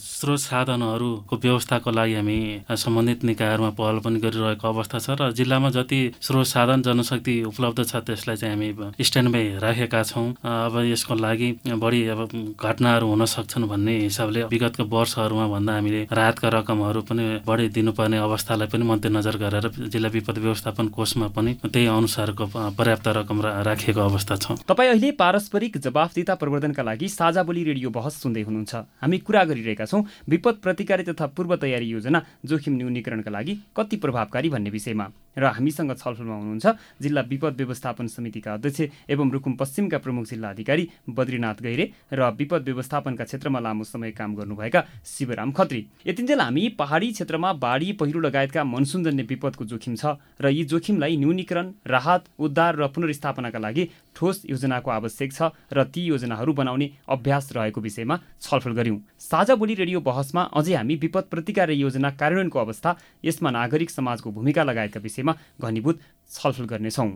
[0.10, 2.40] स्रोत साधनहरूको व्यवस्थाको लागि हामी
[2.78, 8.04] सम्बन्धित निकायहरूमा पहल पनि गरिरहेको अवस्था छ र जिल्लामा जति स्रोत साधन जनशक्ति उपलब्ध छ
[8.08, 11.50] त्यसलाई चाहिँ हामी स्ट्यान्ड बाई राखेका छौँ। अब यसको लागि
[11.84, 12.20] बढी अब
[12.60, 18.68] घटनाहरू हुन सक्छन् भन्ने हिसाबले विगतको वर्षहरूमा भन्दा हामीले राहतका रकमहरू पनि बढी दिनुपर्ने अवस्थालाई
[18.68, 22.46] पनि मध्यनजर गरेर जिल्ला विपद व्यवस्थापन कोषमा पनि त्यही अनुसारको
[22.78, 28.22] पर्याप्त रकम राखिएको अवस्था छ। तपाईँ अहिले पारस्परिक जवाफदिता प्रवर्धनका लागि साझा बोली रेडियो बहस
[28.22, 33.54] सुन्दै हुनुहुन्छ। हामी कुरा गरिरहेका छौँ विपद प्रतिकारी तथा पूर्व तयारी योजना जोखिम न्यूनीकरणका लागि
[33.78, 35.06] कति प्रभावकारी भन्ने विषयमा।
[35.38, 36.68] र हामीसँग छलफलमा हुनुहुन्छ
[37.02, 42.64] जिल्ला विपद व्यवस्थापन समितिका अध्यक्ष एवं रुकुम पश्चिमका प्रमुख जिल्ला अधिकारी बद्रीनाथ गैरे र विपद
[42.66, 48.64] व्यवस्थापनका क्षेत्रमा लामो समय काम गर्नुभएका शिवराम खत्री। यतिन्जेल हामी पहाडी क्षेत्रमा बाढी पहिरो लगायतका
[48.66, 54.92] मनसुनजन्य विपदको जोखिम छ र यी जोखिमलाई न्यूनीकरण राहत उद्धार र पुनर्स्थापनाका लागि ठोस योजनाको
[54.92, 60.44] आवश्यक छ र ती योजनाहरू बनाउने अभ्यास रहेको विषयमा छलफल गर्यौँ साझा बोली रेडियो बहसमा
[60.54, 66.00] अझै हामी विपद प्रतिकार योजना कार्यान्वयनको अवस्था यसमा नागरिक समाजको भूमिका लगायतका विषयमा घनीभूत
[66.32, 67.10] छलफल गर्नेछौँ।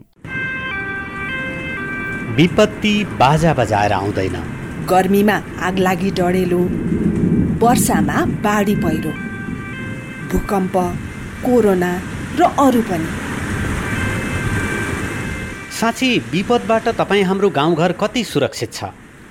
[2.36, 4.36] विपत्ति बाजा बजाएर आउँदैन।
[4.90, 6.60] गर्मीमा आगलागी डढेलो
[7.64, 9.12] वर्षामा बाढी पहिरो
[10.32, 10.76] भूकम्प
[11.46, 11.92] कोरोना
[12.40, 13.10] र अरू पनि।
[15.72, 18.84] साँच्ची विपदबाट तपाईँ हाम्रो गाउँघर कति सुरक्षित छ?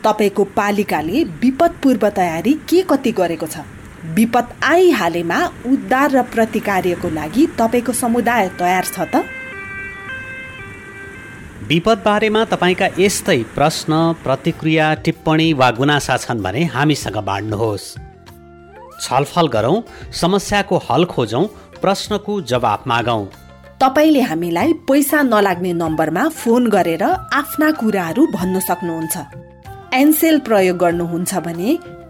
[0.05, 3.59] तपाईँको पालिकाले विपद पूर्व तयारी के कति गरेको छ?
[4.05, 5.37] विपद आइहालेमा
[5.67, 9.23] उद्धार र प्रतिकार्यको लागि तपाईँको समुदाय तयार छ त?
[11.63, 13.93] विपद बारेमा तपाईँका यस्तै प्रश्न
[14.25, 17.87] प्रतिक्रिया टिप्पणी वा गुनासा छन् भने हामीसँग बाँड्नुहोस्।
[19.01, 21.45] छलफल गरौँ समस्याको हल खोजौँ
[21.79, 23.25] प्रश्नको जवाफ मागौँ।
[23.79, 27.03] तपाईँले हामीलाई पैसा नलाग्ने नम्बरमा फोन गरेर
[27.39, 29.17] आफ्ना कुराहरू भन्न सक्नुहुन्छ।
[29.95, 31.71] एनसेल प्रयोग गर्नुहुन्छ भने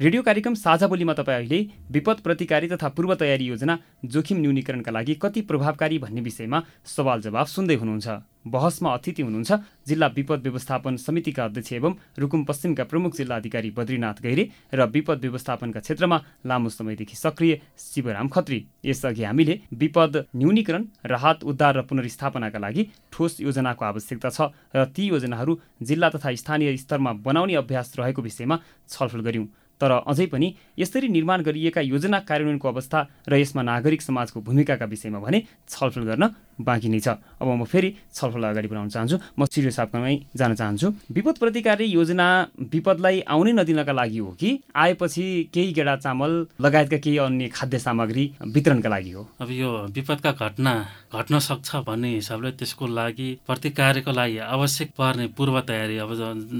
[0.00, 1.58] रेडियो कार्यक्रम साझा बोलीमा तपाईँ अहिले
[1.94, 7.48] विपद प्रतिकारी तथा पूर्व तयारी योजना जोखिम न्यूनीकरणका लागि कति प्रभावकारी भन्ने विषयमा सवाल जवाफ
[7.48, 8.08] सुन्दै हुनुहुन्छ।
[8.46, 9.52] बहसमा अतिथि हुनुहुन्छ
[9.86, 15.20] जिल्ला विपद व्यवस्थापन समितिका अध्यक्ष एवं रुकुम पश्चिमका प्रमुख जिल्ला अधिकारी बद्रीनाथ गैरे र विपद
[15.22, 22.58] व्यवस्थापनका क्षेत्रमा लामो समयदेखि सक्रिय शिवराम खत्री। यसअघि हामीले विपद न्यूनीकरण राहत उद्धार र पुनर्स्थापनाका
[22.58, 28.22] लागि ठोस योजनाको आवश्यकता छ र ती योजनाहरू जिल्ला तथा स्थानीय स्तरमा बनाउने अभ्यास रहेको
[28.22, 28.58] विषयमा
[28.90, 29.46] छलफल गऱ्यौँ
[29.84, 30.48] तर अझै पनि
[30.80, 36.24] यसरी निर्माण गरिएका योजना कार्यान्वयनको अवस्था र यसमा नागरिक समाजको भूमिकाका विषयमा भने छलफल गर्न
[36.54, 40.88] बाँकी नै छ। अब म फेरि छलफल अगाडि बढाउन चाहन्छु। म सिरियो साहबकमै जान चाहन्छु।
[41.10, 42.26] विपद प्रतिकारी योजना
[42.72, 44.50] विपदलाई आउनै नदिनका लागि हो कि?
[44.72, 49.22] आएपछि केही गेडा चामल लगायतका केही अन्य खाद्य सामग्री वितरणका लागि हो?
[49.42, 50.72] अब यो विपदका घटना
[51.12, 56.10] घट्न सक्छ भन्ने हिसाबले त्यसको लागि प्रतिकार्यको लागि आवश्यक पर्ने पूर्व तयारी अब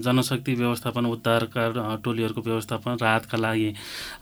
[0.05, 1.63] जनशक्ति व्यवस्थापन उद्धारका
[2.03, 3.71] टोलीहरूको व्यवस्थापन राहतका लागि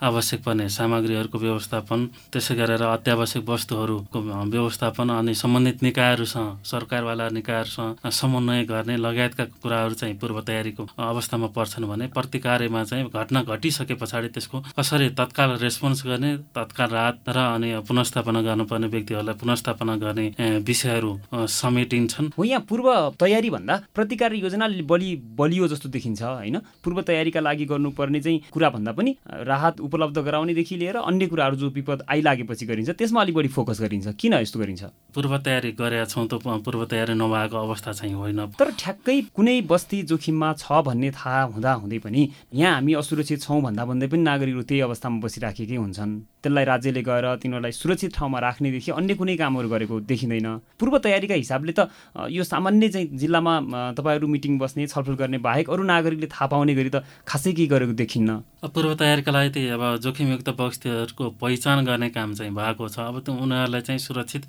[0.03, 8.65] आवश्यक पर्ने सामग्रीहरूको व्यवस्थापन त्यसै गरेर अत्यावश्यक वस्तुहरूको व्यवस्थापन अनि सम्बन्धित निकायहरूसँग सरकारवाला निकायहरूसँग समन्वय
[8.65, 14.61] गर्ने लगायतका कुराहरू चाहिँ पूर्व तयारीको अवस्थामा पर्छन् भने प्रतिकार्यमा चाहिँ घटना घटिसके पछाडि त्यसको
[14.79, 20.27] कसरी तत्काल रेस्पोन्स गर्ने तत्काल राहत र अनि पुनस्थापना गर्नुपर्ने व्यक्तिहरूलाई पुनस्थापना गर्ने
[20.69, 22.89] विषयहरू समेटिन्छन्। हो यहाँ पूर्व
[23.21, 26.59] तयारी भन्दा प्रतिकार योजना बलि बलियो जस्तो देखिन्छ होइन?
[26.85, 31.69] पूर्व तयारीका लागि गर्नुपर्ने चाहिँ कुरा भन्दा पनि राहत उपलब्ध गराउनेदेखि लिएर अन्य कुराहरू जो
[31.71, 34.83] विपद आइलागेपछि गरिन्छ त्यसमा अलिक बढी फोकस गरिन्छ। किन यस्तो गरिन्छ?
[35.15, 40.03] पूर्व तयारी गरेका छौँ त पूर्व तयारी नभएको अवस्था चाहिँ होइन। तर ठ्याक्कै कुनै बस्ती
[40.09, 42.23] जोखिममा छ भन्ने थाहा हुँदा हुँदै पनि
[42.55, 47.27] यहाँ हामी असुरक्षित छौँ भन्दा भन्दै पनि नागरिकहरू त्यही अवस्थामा बसिराखेकै हुन्छन्। त्यसलाई राज्यले गएर
[47.39, 50.49] तिनीहरूलाई सुरक्षित ठाउँमा राख्नेदेखि अन्य कुनै कामहरू गरेको देखिँदैन।
[50.81, 51.87] पूर्व तयारीका हिसाबले त
[52.31, 53.53] यो सामान्य चाहिँ जिल्लामा
[53.95, 57.95] तपाईँहरू मिटिङ बस्ने छलफल गर्ने बाहेक अरू नागरिकले थाहा पाउने गरी त खासै केही गरेको
[57.95, 58.31] देखिन्न।
[58.63, 63.35] पूर्व तयारीका लागि त्यही अब जोखिमयुक्त बस्तीहरूको पहिचान गर्ने काम चाहिँ भएको छ। अब त्यो
[63.35, 64.47] उनीहरूलाई चाहिँ सुरक्षित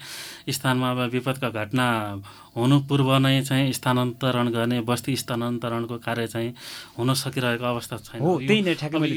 [0.50, 1.86] स्थानमा अब विपदका घटना
[2.54, 6.50] हुनु पूर्व नै चाहिँ स्थानान्तरण गर्ने बस्ती स्थानान्तरणको कार्य चाहिँ
[6.98, 9.16] हुन सकिरहेको अवस्था छैन। हो त्यही नै ठ्याक्कै मैले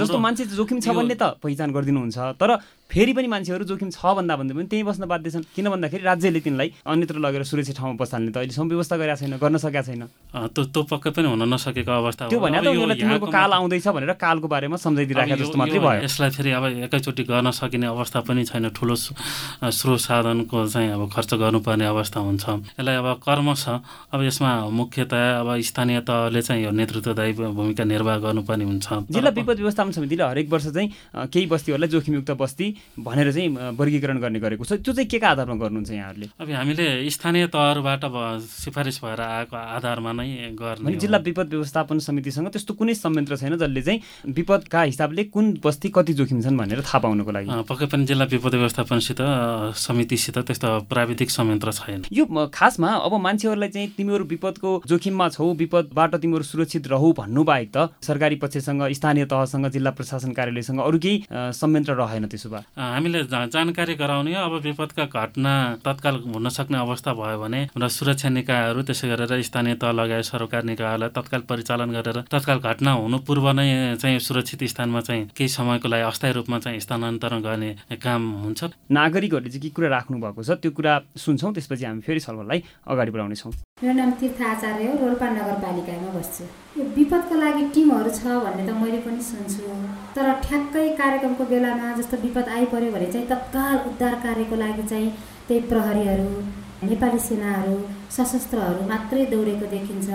[0.00, 2.50] जस्तो मान्छे जोखिम छ भन्ने त पहिचान गरिदिनुहुन्छ तर
[2.88, 6.40] फेरि पनि मान्छेहरू जोखिम छ भन्दा भन्दै पनि त्यहीँ बस्न बाध्य छन्। किन भन्दाखेरि राज्यले
[6.40, 10.02] तिनलाई अन्यत्र लगेर सुरक्षित ठाउँमा बसाल्ने त अहिलेसम्म व्यवस्था गरेका छैन गर्न सकेका छैन।
[10.54, 14.76] त्यो त्यो पक्कै पनि हुन नसकेको अवस्था त्यो भने तिमीहरूको काल आउँदैछ भनेर कालको बारेमा
[14.80, 20.00] सम्झाइदिइराखेको जस्तो मात्रै भयो। यसलाई फेरि अब एकैचोटि गर्न सकिने अवस्था पनि छैन। ठुलो स्रोत
[20.00, 22.44] साधनको चाहिँ अब खर्च गर्नुपर्ने अवस्था हुन्छ।
[22.78, 23.80] यसलाई अब कर्म छ।
[24.12, 29.56] अब यसमा मुख्यतया अब स्थानीय तहले चाहिँ यो नेतृत्वदायी भूमिका निर्वाह गर्नुपर्ने हुन्छ। जिल्ला विपद
[29.58, 30.88] व्यवस्थापन समितिले हरेक वर्ष चाहिँ
[31.28, 32.66] केही बस्तीहरूलाई जोखिमयुक्त बस्ती
[32.98, 33.48] भनेर चाहिँ
[33.78, 36.26] वर्गीकरण गर्ने गरेको छ। त्यो चाहिँ के का आधारमा गर्नुहुन्छ यहाँहरूले?
[36.40, 38.02] अब हामीले स्थानीय तहबाट
[38.44, 43.82] सिफारिस भएर आएको आधारमा नै गर्ने जिल्ला विपद व्यवस्थापन समितिसँग त्यस्तो कुनै संयन्त्र छैन जसले
[43.82, 44.00] चाहिँ
[44.34, 48.54] विपदका हिसाबले कुन बस्ती कति जोखिम छन् भनेर थाहा पाउनको लागि। पक्कै पनि जिल्ला विपद
[48.54, 49.20] व्यवस्थापनसित
[49.76, 56.14] समितिसित त्यस्तो प्राविधिक संयन्त्र छैन। यो खासमा अब मान्छेहरूलाई चाहिँ तिमीहरू विपदको जोखिममा छौ विपदबाट
[56.22, 61.24] तिमीहरू सुरक्षित रहौ भन्नु बाहेक त सरकारी पक्षसँग स्थानीय तहसँग जिल्ला प्रशासन कार्यालयसँग अरू केही
[61.32, 62.62] संयन्त्र रहेन त्यसो भए?
[62.76, 65.52] हामीले जानकारी गराउने अब विपदका घटना
[65.84, 70.62] तत्काल हुन सक्ने अवस्था भयो भने र सुरक्षा निकायहरू त्यसै गरेर स्थानीय तह लगायत सरकार
[70.64, 75.88] निकायहरूलाई तत्काल परिचालन गरेर तत्काल घटना हुनु पूर्व नै चाहिँ सुरक्षित स्थानमा चाहिँ केही समयको
[75.88, 77.70] लागि अस्थायी रूपमा चाहिँ स्थानान्तरण गर्ने
[78.02, 82.20] काम हुन्छ। नागरिकहरूले चाहिँ के कुरा राख्नु भएको छ त्यो कुरा सुन्छौँ त्यसपछि हामी फेरि
[82.26, 83.52] छलफललाई अगाडि बढाउनेछौँ।
[83.82, 86.44] मेरो नाम तीर्थ आचार्य हो रोल्पा नगरपालिकामा बस्छु।
[86.78, 89.62] यो विपदको लागि टिमहरू छ भन्ने त मैले पनि सुन्छु।
[90.14, 95.08] तर ठ्याक्कै कार्यक्रमको बेलामा जस्तो विपद आइपऱ्यो भने चाहिँ तत्काल उद्धार कार्यको लागि चाहिँ
[95.48, 96.30] त्यही प्रहरीहरू
[96.88, 97.76] नेपाली सेनाहरू
[98.16, 100.08] सशस्त्रहरू मात्रै दौडेको देखिन्छ।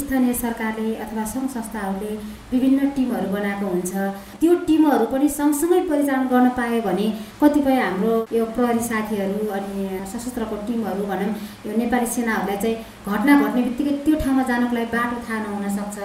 [0.00, 2.12] स्थानीय सरकारले अथवा सङ्घ संस्थाहरूले
[2.52, 3.92] विभिन्न टिमहरू बनाएको हुन्छ।
[4.40, 7.06] त्यो टिमहरू पनि सँगसँगै परिचालन गर्न पायो भने
[7.42, 11.30] कतिपय हाम्रो यो प्रहरी साथीहरू अनि सशस्त्रको टिमहरू भनौँ
[11.66, 15.96] यो नेपाली सेनाहरूलाई चाहिँ घटना घट्ने बित्तिकै त्यो ठाउँमा जानको लागि बाटो थाहा नहुन सक्छ।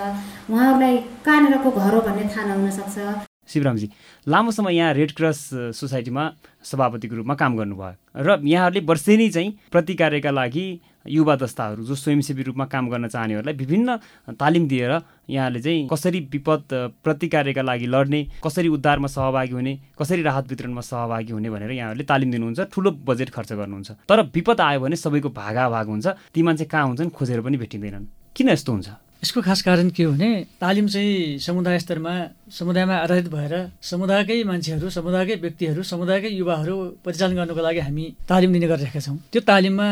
[0.52, 3.88] उहाँहरूलाई कहाँनिरको घर हो भन्ने थाहा नहुन सक्छ। शिवरामजी
[4.28, 5.40] लामो समय यहाँ रेड क्रस
[5.76, 6.24] सोसाइटीमा
[6.64, 10.66] सभापतिको रूपमा काम गर्नुभयो र यहाँहरूले वर्षेनी चाहिँ प्रतिकार्यका लागि
[11.06, 13.98] युवा दस्ताहरू जो स्वयंसेवी रूपमा काम गर्न चाहनेहरूलाई विभिन्न
[14.40, 14.92] तालिम दिएर
[15.30, 21.32] यहाँले चाहिँ कसरी विपद प्रतिकार्यका लागि लड्ने कसरी उद्धारमा सहभागी हुने कसरी राहत वितरणमा सहभागी
[21.34, 25.88] हुने भनेर यहाँहरूले तालिम दिनुहुन्छ ठुलो बजेट खर्च गर्नुहुन्छ। तर विपद आयो भने सबैको भागाभाग
[25.88, 28.90] हुन्छ ती मान्छे कहाँ हुन्छन् खोजेर पनि भेटिँदैनन्। किन यस्तो हुन्छ?
[29.24, 30.30] यसको खास कारण के हो भने
[30.62, 32.14] तालिम चाहिँ समुदाय स्तरमा
[32.52, 33.54] समुदायमा आधारित भएर
[33.90, 39.42] समुदायकै मान्छेहरू समुदायकै व्यक्तिहरू समुदायकै युवाहरू परिचालन गर्नको लागि हामी तालिम दिने गरिरहेका छौँ। त्यो
[39.46, 39.90] तालिममा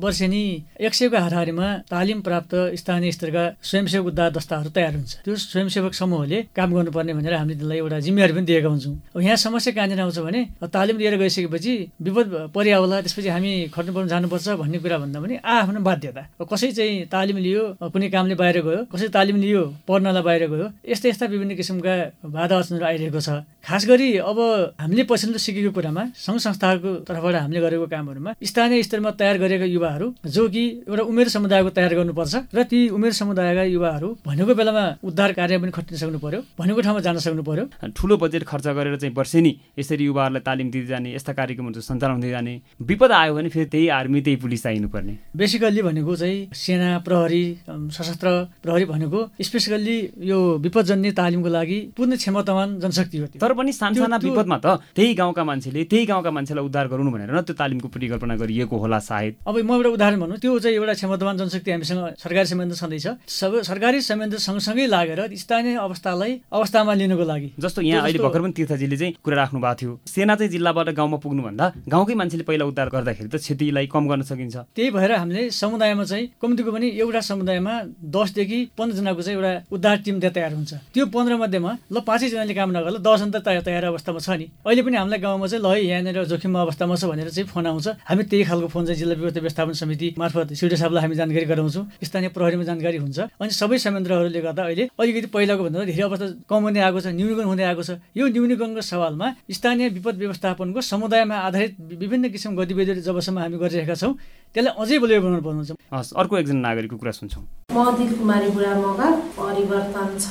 [0.00, 0.42] वर्षेनी
[0.80, 6.38] एक सयको हाराहारीमा तालिम प्राप्त स्थानीय स्तरका स्वयंसेवक उद्धार दस्ताहरू तयार हुन्छ। त्यो स्वयंसेवक समूहले
[6.56, 10.18] काम गर्नुपर्ने भनेर हामीले त्यसलाई एउटा जिम्मेवारी पनि दिएका हुन्छौँ। अब यहाँ समस्या कहाँनिर आउँछ
[10.24, 10.40] भने
[10.72, 15.34] तालिम दिएर गइसकेपछि विपद परिया होला त्यसपछि हामी खट्नु पर्नु जानुपर्छ भन्ने कुरा भन्दा पनि
[15.44, 17.62] आफ्नो बाध्यता। कसै चाहिँ तालिम लियो
[17.92, 22.54] कुनै कामले बाहिर गयो। कसै तालिम लियो पढ्नलाई बाहिर गयो। यस्ता यस्ता विभिन्न किसिमका बाधा
[22.56, 24.38] अडचनहरू आइरहेको छ। खास गरी अब
[24.80, 30.06] हामीले पछिल्लो सिकेको कुरामा सङ्घ संस्थाको तर्फबाट हामीले गरेको कामहरूमा स्थानीय स्तरमा तयार गरेका युवाहरू
[30.26, 35.30] जो कि एउटा उमेर समुदायको तयार गर्नुपर्छ र ती उमेर समुदायका युवाहरू भनेको बेलामा उद्धार
[35.38, 39.14] कार्य पनि खटिन सक्नु पर्यो भनेको ठाउँमा जान सक्नु पर्यो। ठुलो बजेट खर्च गरेर चाहिँ
[39.14, 43.68] वर्षेनी यसरी युवाहरूलाई तालिम दिँदै जाने यस्ता कार्यक्रमहरू सञ्चालन हुँदै जाने विपद आयो भने फेरि
[43.68, 48.28] त्यही आर्मी त्यही पुलिस चाहिनुपर्ने बेसिकल्ली भनेको चाहिँ सेना प्रहरी सशस्त्र
[48.62, 49.96] प्रहरी भनेको स्पेसल्ली
[50.30, 55.44] यो विपदजन्य तालिमको लागि पूर्ण क्षमतावान जनशक्ति हो तर पनि सानसाना विपदमा त त्यही गाउँका
[55.44, 59.56] मान्छेले त्यही गाउँका मान्छेलाई उद्धार गराउनु भनेर न त्यो तालिमको परिकल्पना गरिएको होला सायद। अब
[59.64, 64.00] म एउटा उदाहरण भनौँ त्यो चाहिँ एउटा क्षमतावान जनशक्ति हामीसँग सरकारी सम्बन्ध छँदैछ। सब सरकारी
[64.00, 69.12] सम्बन्ध सँगसँगै लागेर स्थानीय अवस्थालाई अवस्थामा लिनुको लागि। जस्तो यहाँ अहिले भर्खर पनि तीर्थजीले चाहिँ
[69.24, 73.36] कुरा राख्नु भएको थियो। सेना चाहिँ जिल्लाबाट गाउँमा पुग्नुभन्दा गाउँकै मान्छेले पहिला उद्धार गर्दाखेरि त
[73.40, 77.74] क्षतिलाई कम गर्न सकिन्छ। त्यही भएर हामीले समुदायमा चाहिँ कम्तीको पनि एउटा समुदायमा
[78.10, 83.00] दसदेखि पन्ध्रजनाको चाहिँ एउटा उद्धार टिम तयार हुन्छ। त्यो पन्ध्र मध्येमा ल पाँचैजनाले काम नगर्ला
[83.00, 86.54] दसजना त तयार अवस्थामा छ नि। अहिले पनि हामीलाई गाउँमा चाहिँ ल है यहाँनिर जोखिम
[86.58, 90.08] अवस्थामा छ भनेर चाहिँ फोन आउँछ। हामी त्यही खालको फोन चाहिँ जिल्ला विपत्ति व्यवस्थापन समिति
[90.18, 94.84] मार्फत सिडे साहबलाई हामी जानकारी गराउँछौँ। स्थानीय प्रहरीमा जानकारी हुन्छ। अनि सबै संयन्त्रहरूले गर्दा अहिले
[95.00, 98.82] अलिकति पहिलाको भन्दा धेरै अवस्था कम हुँदै आएको छ न्यूनीकरण हुँदै आएको छ। यो न्यूनीकरणको
[98.82, 104.12] सवालमा स्थानीय विपद व्यवस्थापनको समुदायमा आधारित विभिन्न किसिम गतिविधिहरू जबसम्म हामी गरिरहेका छौँ
[104.54, 107.78] त्यसलाई अझै बलियो बनाउनु पर्ने हुन्छ हस् अर्को एकजना नागरिकको कुरा सुन्छौँ। म
[108.18, 110.28] कुमारी बुढा मगर परिवर्तन छ।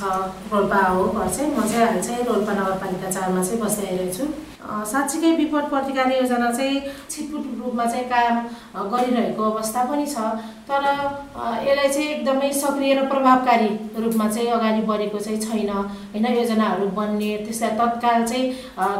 [0.52, 4.26] रोल्पा हो घर चाहिँ। म चाहिँ अहिले चाहिँ रोल्पा नगरपालिका चारमा चाहिँ बसिरहेको छु।
[4.70, 8.38] साँच्चीकै विपद प्रतिकार योजना चाहिँ छिटपुट रूपमा चाहिँ कायम
[8.92, 10.18] गरिरहेको अवस्था पनि छ।
[10.70, 10.84] तर
[11.66, 17.32] यसलाई चाहिँ एकदमै सक्रिय र प्रभावकारी रूपमा चाहिँ अगाडि बढेको चाहिँ छैन। होइन योजनाहरू बन्ने
[17.46, 18.46] त्यसलाई तत्काल चाहिँ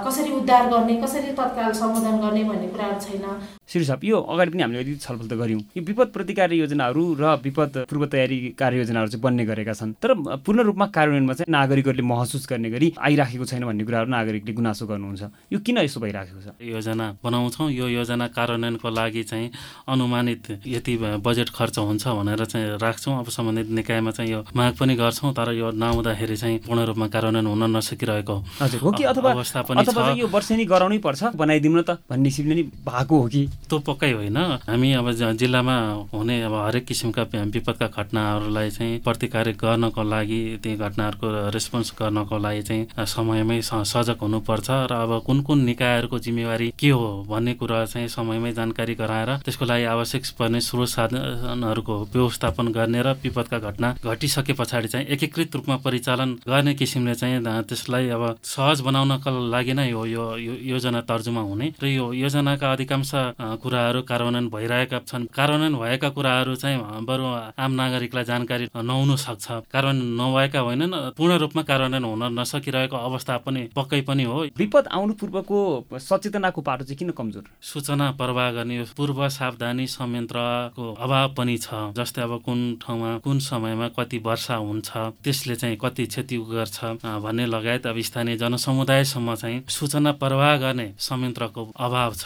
[0.08, 3.26] कसरी उद्धार गर्ने कसरी तत्काल सम्बोधन गर्ने भन्ने कुराहरू छैन।
[3.70, 7.86] साहब यो अगाडि पनि हामीले यदि छलफल त गऱ्यौँ। यो विपद प्रतिकार योजनाहरू र विपद
[7.86, 10.10] पूर्व तयारी कार्ययोजनाहरू चाहिँ बन्ने गरेका छन्। तर
[10.42, 15.24] पूर्ण रूपमा कार्यान्वयनमा चाहिँ नागरिकहरूले महसुस गर्ने गरी आइराखेको छैन भन्ने कुराहरू नागरिकले गुनासो गर्नुहुन्छ।
[15.54, 16.48] यो किन यसो भइराखेको छ?
[16.58, 19.48] योजना बनाउँछौँ। यो योजना कार्यान्वयनको लागि चाहिँ
[19.86, 24.96] अनुमानित यति बजेट खर्च हुन्छ भनेर चाहिँ राख्छौँ। अब सम्बन्धित निकायमा चाहिँ यो माग पनि
[24.98, 28.36] गर्छौँ तर यो नहुँदाखेरि चाहिँ पूर्ण रूपमा कार्यान्वयन हुन नसकिरहेको
[28.82, 29.86] हो कि अथवा अवस्था पनि
[30.20, 31.24] यो वर्षेनी गराउनै पर्छ?
[31.38, 33.44] बनाइदिउँ न त भन्ने सिपले नि भएको हो कि?
[33.70, 35.76] त्यो पक्कै होइन। हामी अब जिल्लामा
[36.14, 42.62] हुने अब हरेक किसिमका विपदका घटनाहरूलाई चाहिँ प्रतिकार गर्नको लागि ती घटनाहरूको रेस्पोन्स गर्नको लागि
[42.62, 48.08] चाहिँ समयमै सजग हुनुपर्छ। र अब कुन कुन निकायहरूको जिम्मेवारी के हो भन्ने कुरा चाहिँ
[48.08, 54.54] समयमै जानकारी गराएर त्यसको लागि आवश्यक पर्ने स्रोत साधनहरूको व्यवस्थापन गर्ने र विपदका घटना घटिसके
[54.54, 60.06] पछाडि चाहिँ एकीकृत रूपमा परिचालन गर्ने किसिमले चाहिँ त्यसलाई अब सहज बनाउनका लागि नै हो
[60.06, 60.26] यो
[60.74, 63.12] योजना तर्जुमा हुने। र यो योजनाका अधिकांश
[63.58, 67.26] कुराहरू कार्यान्वयन भइरहेका छन्। कार्यान्वयन भएका कुराहरू चाहिँ बरु
[67.58, 73.62] आम नागरिकलाई जानकारी नहुन सक्छ। कार्यान्वयन नभएका होइनन् पूर्ण रूपमा कार्यान्वयन हुन नसकिरहेको अवस्था पनि
[73.76, 75.58] पक्कै पनि हो। विपद आउनु पूर्वको
[75.92, 77.44] सचेतनाको पाटो चाहिँ किन कमजोर?
[77.62, 83.88] सूचना प्रवाह गर्ने पूर्व सावधानी संयन्त्रको अभाव पनि छ। जस्तै अब कुन ठाउँमा कुन समयमा
[83.98, 84.90] कति वर्षा हुन्छ
[85.24, 86.78] त्यसले चाहिँ कति क्षति गर्छ
[87.24, 92.26] भन्ने लगायत अब स्थानीय जनसमुदायसम्म चाहिँ सूचना प्रवाह गर्ने संयन्त्रको अभाव छ।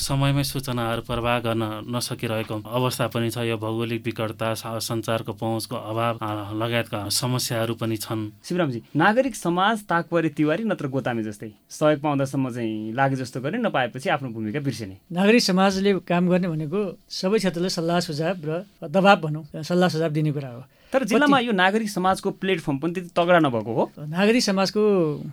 [0.00, 6.14] समयमै सूचनाहरू प्रवाह गर्न नसकिरहेको अवस्था पनि छ। यो भौगोलिक विकटता सञ्चारको पहुँचको अभाव
[6.52, 12.92] लगायतका समस्याहरू पनि छन्। शिवरामजी नागरिक समाज ताकपरे तिवारी नत्र गोतामे जस्तै। सहयोग पाउँदासम्म चाहिँ
[12.92, 18.00] लागे जस्तो गर्ने नपाएपछि आफ्नो भूमिका बिर्सिने। नागरिक समाजले काम गर्ने भनेको सबै क्षेत्रले सल्लाह
[18.04, 18.50] सुझाव र
[18.84, 20.62] दबाब भनौँ सल्लाह सुझाव दिने कुरा हो।
[20.92, 24.82] तर जिल्लामा यो नागरिक समाजको प्लेटफर्म पनि त्यति तगडा नभएको हो। नागरिक समाजको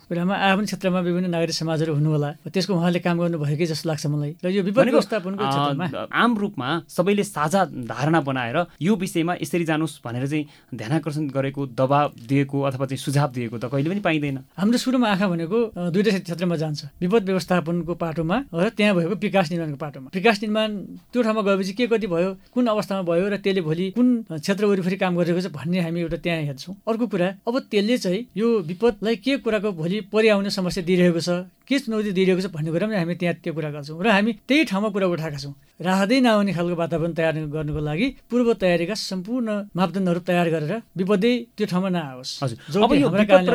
[0.05, 4.31] कुरामा आफ्नो क्षेत्रमा विभिन्न नागरिक समाजहरू हुनु होला त्यसको उहाँले काम गर्नुभएकै जस्तो लाग्छ मलाई।
[4.45, 5.43] र यो विपद व्यवस्थापनको
[6.13, 10.45] आम रूपमा सबैले साझा धारणा बनाएर यो विषयमा यसरी जानुहोस् भनेर चाहिँ
[10.77, 15.09] ध्यान आकर्षण गरेको दबाब दिएको अथवा चाहिँ सुझाव दिएको त कहिले पनि पाइँदैन। हाम्रो सुरुमा
[15.09, 15.57] आँखा भनेको
[15.89, 20.69] दुईवटा क्षेत्रमा जान्छ। विपद व्यवस्थापनको पाटोमा र त्यहाँ भएको विकास निर्माणको पाटोमा। विकास निर्माण
[21.09, 24.97] त्यो ठाउँमा गएपछि के कति भयो कुन अवस्थामा भयो र त्यसले भोलि कुन क्षेत्र वरिपरि
[25.01, 29.15] काम गरेको छ भन्ने हामी एउटा त्यहाँ हेर्छौँ। अर्को कुरा अब त्यसले चाहिँ यो विपदलाई
[29.15, 31.29] के कुराको भोलि परिआउने समस्या दिइरहेको छ?
[31.67, 34.63] के चुनौती दिइरहेको छ भन्ने कुरा पनि हामी त्यहाँ त्यो कुरा गर्छौँ र हामी त्यही
[34.71, 40.19] ठाउँमा कुरा उठाएका छौँ। राहतै नआउने खालको वातावरण तयार गर्नुको लागि पूर्व तयारीका सम्पूर्ण मापदण्डहरू
[40.25, 42.57] तयार गरेर विपदै त्यो ठाउँमा नआओस्। हजुर।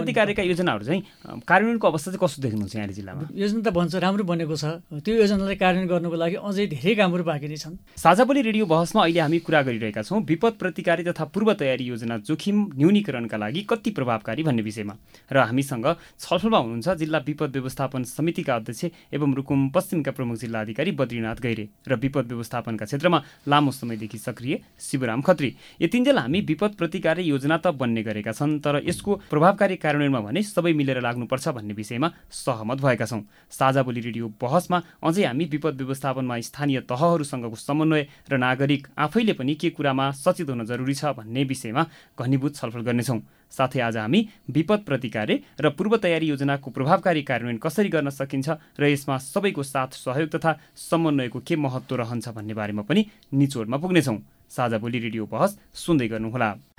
[0.03, 1.03] प्रतिकारका योजनाहरू चाहिँ
[1.49, 3.23] कार्यान्वयनको अवस्था चाहिँ कस्तो देख्नुहुन्छ यहाँले जिल्लामा?
[3.33, 7.49] योजना त भन्छ राम्रो बनेको छ। त्यो योजनालाई कार्यान्वयन गर्नुको लागि अझै धेरै कामहरू बाँकी
[7.49, 11.85] नै छन्। साझाबोली रेडियो बहसमा अहिले हामी कुरा गरिरहेका छौँ विपद प्रतिकारी तथा पूर्व तयारी
[11.91, 14.95] योजना जोखिम न्यूनीकरणका लागि कति प्रभावकारी भन्ने विषयमा।
[15.33, 15.87] र हामीसँग
[16.23, 21.69] छलफलमा हुनुहुन्छ जिल्ला विपद व्यवस्थापन समितिका अध्यक्ष एवं रुकुम पश्चिमका प्रमुख जिल्ला अधिकारी बद्रीनाथ गैरे
[21.89, 27.75] र विपद व्यवस्थापनका क्षेत्रमा लामो समयदेखि सक्रिय शिवराम खत्री। यतिन्जेल हामी विपद प्रतिकारी योजना त
[27.75, 33.07] बन्ने गरेका छन् तर यसको प्रभावकारी कार्यान्वयनमा भने सबै मिलेर लाग्नुपर्छ भन्ने विषयमा सहमत भएका
[33.07, 33.23] छौँ।
[33.53, 39.55] साझा बोली रेडियो बहसमा अझै हामी विपद व्यवस्थापनमा स्थानीय तहहरूसँगको समन्वय र नागरिक आफैले पनि
[39.55, 41.83] के कुरामा सचेत हुन जरुरी छ भन्ने विषयमा
[42.19, 43.21] घनीभूत छलफल गर्नेछौँ।
[43.53, 48.49] साथै आज हामी विपद प्रतिकार्य र पूर्व तयारी योजनाको प्रभावकारी कार्यान्वयन कसरी गर्न सकिन्छ
[48.81, 50.59] र यसमा सबैको साथ सहयोग तथा
[50.91, 54.19] समन्वयको के महत्त्व रहन्छ भन्ने बारेमा पनि निचोडमा पुग्नेछौँ।
[54.51, 56.72] साझा बोली रेडियो बहस सुन्दै गर्नुहोला।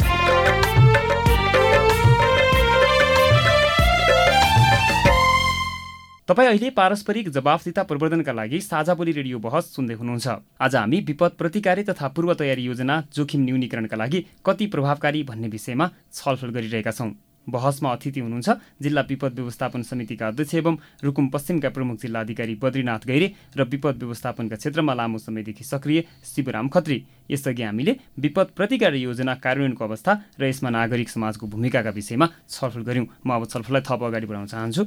[6.27, 10.27] तपाईँ अहिले पारस्परिक जवाफदिता प्रवर्धनका लागि साझा बोली रेडियो बहस सुन्दै हुनुहुन्छ।
[10.61, 15.89] आज हामी विपद प्रतिकारी तथा पूर्व तयारी योजना जोखिम न्यूनीकरणका लागि कति प्रभावकारी भन्ने विषयमा
[16.13, 17.11] छलफल गरिरहेका छौँ।
[17.47, 18.49] बहसमा अतिथि हुनुहुन्छ।
[18.81, 23.27] जिल्ला विपद व्यवस्थापन समितिका अध्यक्ष एवं रुकुम पश्चिमका प्रमुख जिल्ला अधिकारी बद्रीनाथ गैरे
[23.57, 26.97] र विपद व्यवस्थापनका क्षेत्रमा लामो समयदेखि सक्रिय शिवराम खत्री।
[27.31, 33.07] यसअघि हामीले विपद प्रतिकार योजना कार्यान्वयनको अवस्था र यसमा नागरिक समाजको भूमिकाका विषयमा छलफल गऱ्यौँ।
[33.25, 34.83] म अब छलफललाई थप अगाडि बढाउन चाहन्छु।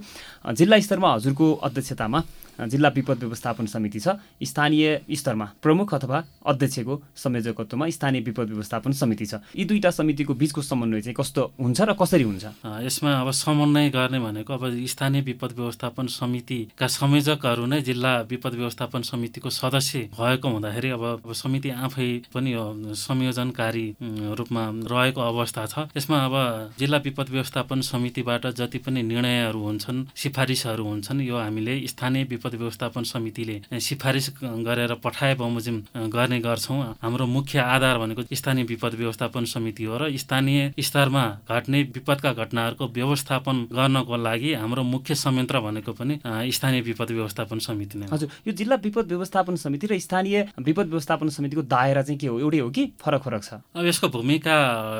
[0.57, 2.18] जिल्ला स्तरमा हजुरको अध्यक्षतामा
[2.59, 4.09] जिल्ला विपद व्यवस्थापन समिति छ।
[4.42, 10.62] स्थानीय स्तरमा प्रमुख अथवा अध्यक्षको संयोजकत्वमा स्थानीय विपद व्यवस्थापन समिति छ। यी दुईवटा समितिको बिचको
[10.62, 12.44] समन्वय चाहिँ कस्तो हुन्छ र कसरी हुन्छ?
[12.82, 19.02] यसमा अब समन्वय गर्ने भनेको अब स्थानीय विपद व्यवस्थापन समितिका संयोजकहरू नै जिल्ला विपद व्यवस्थापन
[19.02, 22.52] समितिको सदस्य भएको हुँदाखेरि अब समिति आफै पनि
[22.96, 23.86] संयोजनकारी
[24.34, 26.34] रूपमा रहेको अवस्था छ। यसमा अब
[26.78, 33.03] जिल्ला विपद व्यवस्थापन समितिबाट जति पनि निर्णयहरू हुन्छन् सिफारिसहरू हुन्छन् यो हामीले स्थानीय विपद व्यवस्थापन
[33.05, 35.82] समितिले सिफारिस गरेर पठाए बमोजिम
[36.14, 41.82] गर्ने गर्छौँ। हाम्रो मुख्य आधार भनेको स्थानीय विपद व्यवस्थापन समिति हो र स्थानीय स्तरमा घट्ने
[41.94, 46.20] विपदका घटनाहरूको व्यवस्थापन गर्नको लागि हाम्रो मुख्य संयन्त्र भनेको पनि
[46.53, 51.28] स्थानीय विपद व्यवस्थापन समिति नै हजुर यो जिल्ला विपद व्यवस्थापन समिति र स्थानीय विपद व्यवस्थापन
[51.28, 52.38] समितिको दायरा चाहिँ के हो?
[52.40, 53.53] एउटै हो कि फरक फरक छ?
[53.74, 54.57] अब यसको भूमिका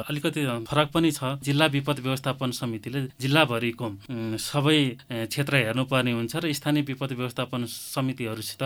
[0.09, 3.86] अलिकति फरक पनि छ। जिल्ला विपद व्यवस्थापन समितिले जिल्लाभरिको
[4.40, 4.78] सबै
[5.11, 8.62] क्षेत्र हेर्नुपर्ने हुन्छ र स्थानीय विपद व्यवस्थापन समितिहरूसित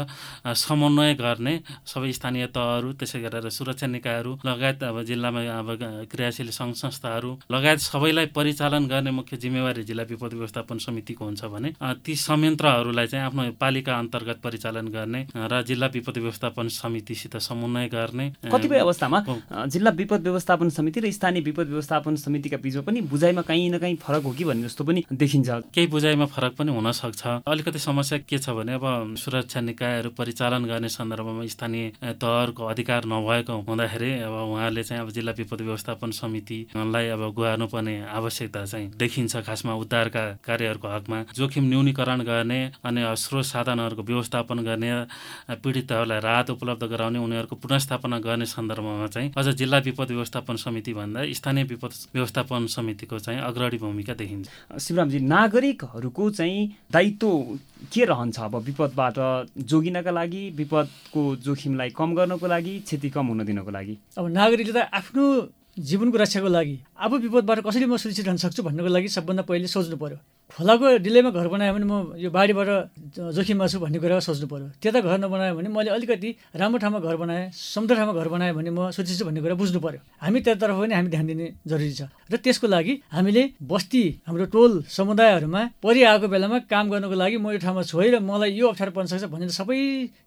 [0.47, 1.55] समन्वय गर्ने
[1.87, 5.69] सबै स्थानीय तहहरू त्यसै गरेर सुरक्षा निकायहरू लगायत अब जिल्लामा अब
[6.13, 11.71] क्रियाशील सङ्घ संस्थाहरू लगायत सबैलाई परिचालन गर्ने मुख्य जिम्मेवारी जिल्ला विपद व्यवस्थापन समितिको हुन्छ भने
[12.05, 18.27] ती संयन्त्रहरूलाई चाहिँ आफ्नो पालिका अन्तर्गत परिचालन गर्ने र जिल्ला विपद व्यवस्थापन समितिसित समन्वय गर्ने
[18.47, 19.19] कतिपय अवस्थामा?
[19.67, 23.97] जिल्ला विपद व्यवस्थापन समिति र स्थानीय विपद व्यवस्थापन समितिका बिचमा पनि बुझाइमा कहीँ न कहीँ
[23.97, 28.19] फरक हो कि भन्ने जस्तो पनि देखिन्छ। केही बुझाइमा फरक पनि हुन सक्छ। अलिकति समस्या
[28.29, 31.89] के छ भने अब सुरक्षा निकायहरू परिचालन गर्ने सन्दर्भमा स्थानीय
[32.21, 38.65] तहहरूको अधिकार नभएको हुँदाखेरि अब उहाँहरूले चाहिँ अब जिल्ला विपद व्यवस्थापन समितिलाई अब गुहार्नुपर्ने आवश्यकता
[38.65, 44.91] चाहिँ देखिन्छ खासमा उद्धारका कार्यहरूको हकमा। जोखिम न्यूनीकरण गर्ने अनि स्रोत साधनहरूको व्यवस्थापन गर्ने
[45.65, 51.25] पीडितहरूलाई राहत उपलब्ध गराउने उनीहरूको पुनस्थापना गर्ने सन्दर्भमा चाहिँ अझ जिल्ला विपद व्यवस्थापन समिति भन्दा
[51.33, 54.49] स्थानीय विपद व्यवस्थापन समितिको चाहिँ अग्रणी भूमिका देखिन्छ।
[54.81, 57.29] शिवरामजी नागरिकहरूको चाहिँ दायित्व
[57.93, 59.17] के रहन्छ अब विपदबाट
[59.71, 63.99] जोगिनका लागि विपदको जोखिमलाई कम गर्नको लागि क्षति कम हुन दिनको लागि?
[64.19, 65.25] अब नागरिकले त आफ्नो
[65.79, 69.97] जीवनको रक्षाको लागि अब विपदबाट कसरी म सुरक्षित रहन सक्छु भन्नको लागि सबभन्दा पहिले सोच्नु
[69.97, 70.19] पर्यो।
[70.53, 72.69] खोलाको डिलेमा घर बनायो भने म यो बाढीबाट
[73.17, 76.31] जोखिममा छु भन्ने कुरा सोच्नु पऱ्यो त्यता घर नबनायो भने मैले अलिकति
[76.61, 79.81] राम्रो ठाउँमा घर बनाएँ समुद्र ठाउँमा घर बनाएँ भने म सुरक्षित छु भन्ने कुरा बुझ्नु
[79.81, 84.45] पऱ्यो हामी त्यतातर्फ पनि हामी ध्यान दिने जरुरी छ। र त्यसको लागि हामीले बस्ती हाम्रो
[84.53, 88.67] टोल समुदायहरूमा परिआएको बेलामा काम गर्नको लागि म यो ठाउँमा छु है र मलाई यो
[88.75, 89.79] अप्ठ्यारो पर्न सक्छ भनेर सबै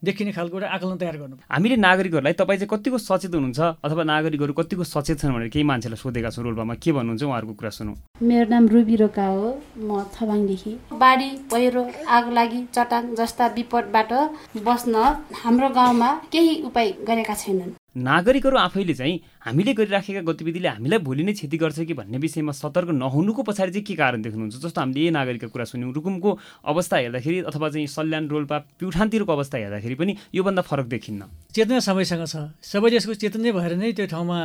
[0.02, 4.54] देखिने खालको एउटा आकलन तयार गर्नु हामीले नागरिकहरूलाई तपाईँ चाहिँ कतिको सचेत हुनुहुन्छ अथवा नागरिकहरू
[4.56, 7.94] कतिको सचेत छन् भनेर केही मान्छेलाई सोधेका छौँ रोल्पामा के भन्नुहुन्छ उहाँहरूको कुरा सुनौ।
[8.24, 9.48] मेरो नाम रुबी रोका हो
[9.78, 14.12] म थबाङदेखि बाढी पहिरो आग लागि चट्टान जस्ता विपदबाट
[14.64, 14.96] बस्न
[15.44, 21.34] हाम्रो गाउँमा केही उपाय गरेका छैनन्। नागरिकहरू आफैले चाहिँ हामीले गरिराखेका गतिविधिले हामीलाई भोलि नै
[21.34, 24.56] क्षति गर्छ कि भन्ने विषयमा सतर्क नहुनुको पछाडि चाहिँ के कारण देख्नुहुन्छ?
[24.66, 26.30] जस्तो हामीले यही नागरिकको कुरा सुन्यौँ रुकुमको
[26.74, 31.22] अवस्था हेर्दाखेरि अथवा चाहिँ सल्यान रोल्पा प्युठानतिरको अवस्था हेर्दाखेरि पनि योभन्दा फरक देखिन्न।
[31.54, 32.36] चेतना सबैसँग छ।
[32.66, 34.38] सबैले यसको चेतनै भएर नै त्यो ठाउँमा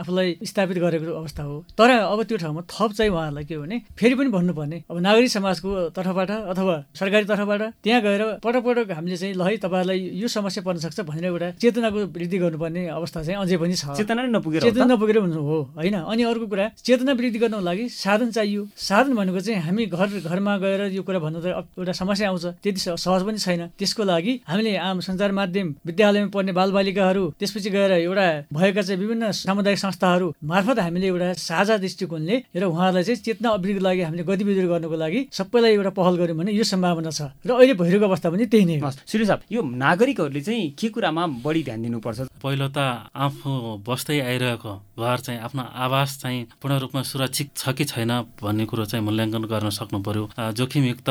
[0.00, 3.76] आफूलाई स्थापित गरेको अवस्था हो। तर अब त्यो ठाउँमा थप चाहिँ उहाँहरूलाई के हो भने
[4.00, 9.16] फेरि पनि भन्नुपर्ने अब नागरिक समाजको तर्फबाट अथवा सरकारी तर्फबाट त्यहाँ गएर पटक पटक हामीले
[9.16, 13.38] चाहिँ ल है तपाईँहरूलाई यो समस्या पर्न सक्छ भनेर एउटा चेतनाको वृद्धि गर्नुपर्ने अवस्था चाहिँ
[13.42, 15.96] अझै पनि छ। चेतना नपुगेर चेतना नपुगेर हुनु हो होइन?
[16.06, 20.52] अनि अर्को कुरा चेतना वृद्धि गर्नको लागि साधन चाहियो। साधन भनेको चाहिँ हामी घर घरमा
[20.58, 21.46] गएर यो कुरा भन्नु त
[21.78, 26.52] एउटा समस्या आउँछ। त्यति सहज पनि छैन। त्यसको लागि हामीले आम सञ्चार माध्यम विद्यालयमा पढ्ने
[26.52, 32.62] बालबालिकाहरू त्यसपछि गएर एउटा भएका चाहिँ विभिन्न सामुदायिक संस्थाहरू मार्फत हामीले एउटा साझा दृष्टिकोणले र
[32.64, 36.64] उहाँहरूलाई चाहिँ चेतना अभिवृद्धिको लागि हामीले गतिविधिहरू गर्नको लागि सबैलाई एउटा पहल गऱ्यौँ भने यो
[36.64, 40.70] सम्भावना छ। र अहिले भइरहेको अवस्था पनि त्यही नै हो। श्री साहब यो नागरिकहरूले चाहिँ
[40.78, 42.20] के कुरामा बढी ध्यान दिनुपर्छ?
[42.42, 42.78] पहिलो त
[43.16, 43.50] आफू
[43.86, 48.12] बस्दै आइरहेको घर चाहिँ आफ्नो आवास चाहिँ पूर्ण रूपमा सुरक्षित छ कि छैन
[48.42, 51.08] भन्ने कुरो चाहिँ मूल्याङ्कन गर्न सक्नु पर्यो। जोखिमयुक्त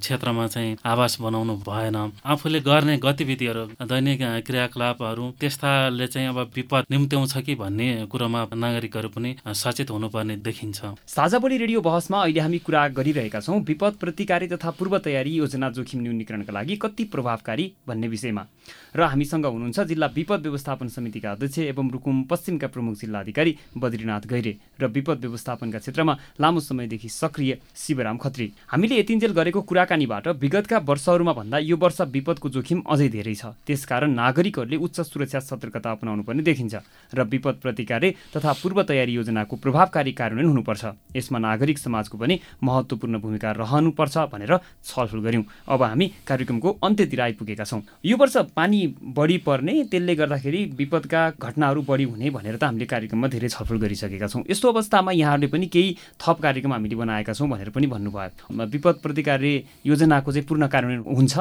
[0.00, 7.36] क्षेत्रमा चाहिँ आवास बनाउनु भएन। आफूले गर्ने गतिविधिहरू दैनिक क्रियाकलापहरू त्यस्ताले चाहिँ अब विपद निम्त्याउँछ
[7.46, 12.86] कि भन्ने कुरोमा नागरिकहरू पनि सचेत हुनुपर्ने देखिन्छ। साझा बोली रेडियो बहसमा अहिले हामी कुरा
[12.96, 18.46] गरिरहेका छौँ विपद प्रतिकारी तथा पूर्व तयारी योजना जोखिम न्यूनीकरणका लागि कति प्रभावकारी भन्ने विषयमा।
[18.96, 24.24] र हामीसँग हुनुहुन्छ जिल्ला विपद व्यवस्थापन समितिका अध्यक्ष एवं रुकुम पश्चिमका प्रमुख जिल्ला अधिकारी बद्रीनाथ
[24.28, 30.78] गैरे र विपद व्यवस्थापनका क्षेत्रमा लामो समयदेखि सक्रिय शिवराम खत्री। हामीले यतिन्जेल गरेको कुराकानीबाट विगतका
[30.84, 36.22] वर्षहरूमा भन्दा यो वर्ष विपदको जोखिम अझै धेरै छ। त्यसकारण नागरिकहरूले उच्च सुरक्षा सतर्कता अपनाउनु
[36.28, 36.74] पर्ने देखिन्छ
[37.16, 40.84] र विपद प्रतिकार्य तथा पूर्व तयारी योजनाको प्रभावकारी कार्यान्वयन हुनुपर्छ।
[41.16, 44.52] यसमा नागरिक समाजको पनि महत्त्वपूर्ण भूमिका रहनुपर्छ भनेर
[44.84, 48.80] छलफल गऱ्यौँ। अब हामी कार्यक्रमको अन्त्यतिर आइपुगेका छौँ। यो वर्ष पानी
[49.16, 50.64] बढी पर्ने त्यसले गर्दाखेरि
[50.98, 55.46] विपदका घटनाहरू बढी हुने भनेर त हामीले कार्यक्रममा धेरै छलफल गरिसकेका छौँ। यस्तो अवस्थामा यहाँहरूले
[55.46, 60.66] पनि केही थप कार्यक्रम हामीले बनाएका छौँ भनेर पनि भन्नुभयो। विपद प्रतिकार्य योजनाको चाहिँ पूर्ण
[60.66, 61.34] कार्यान्वयन हुन्छ?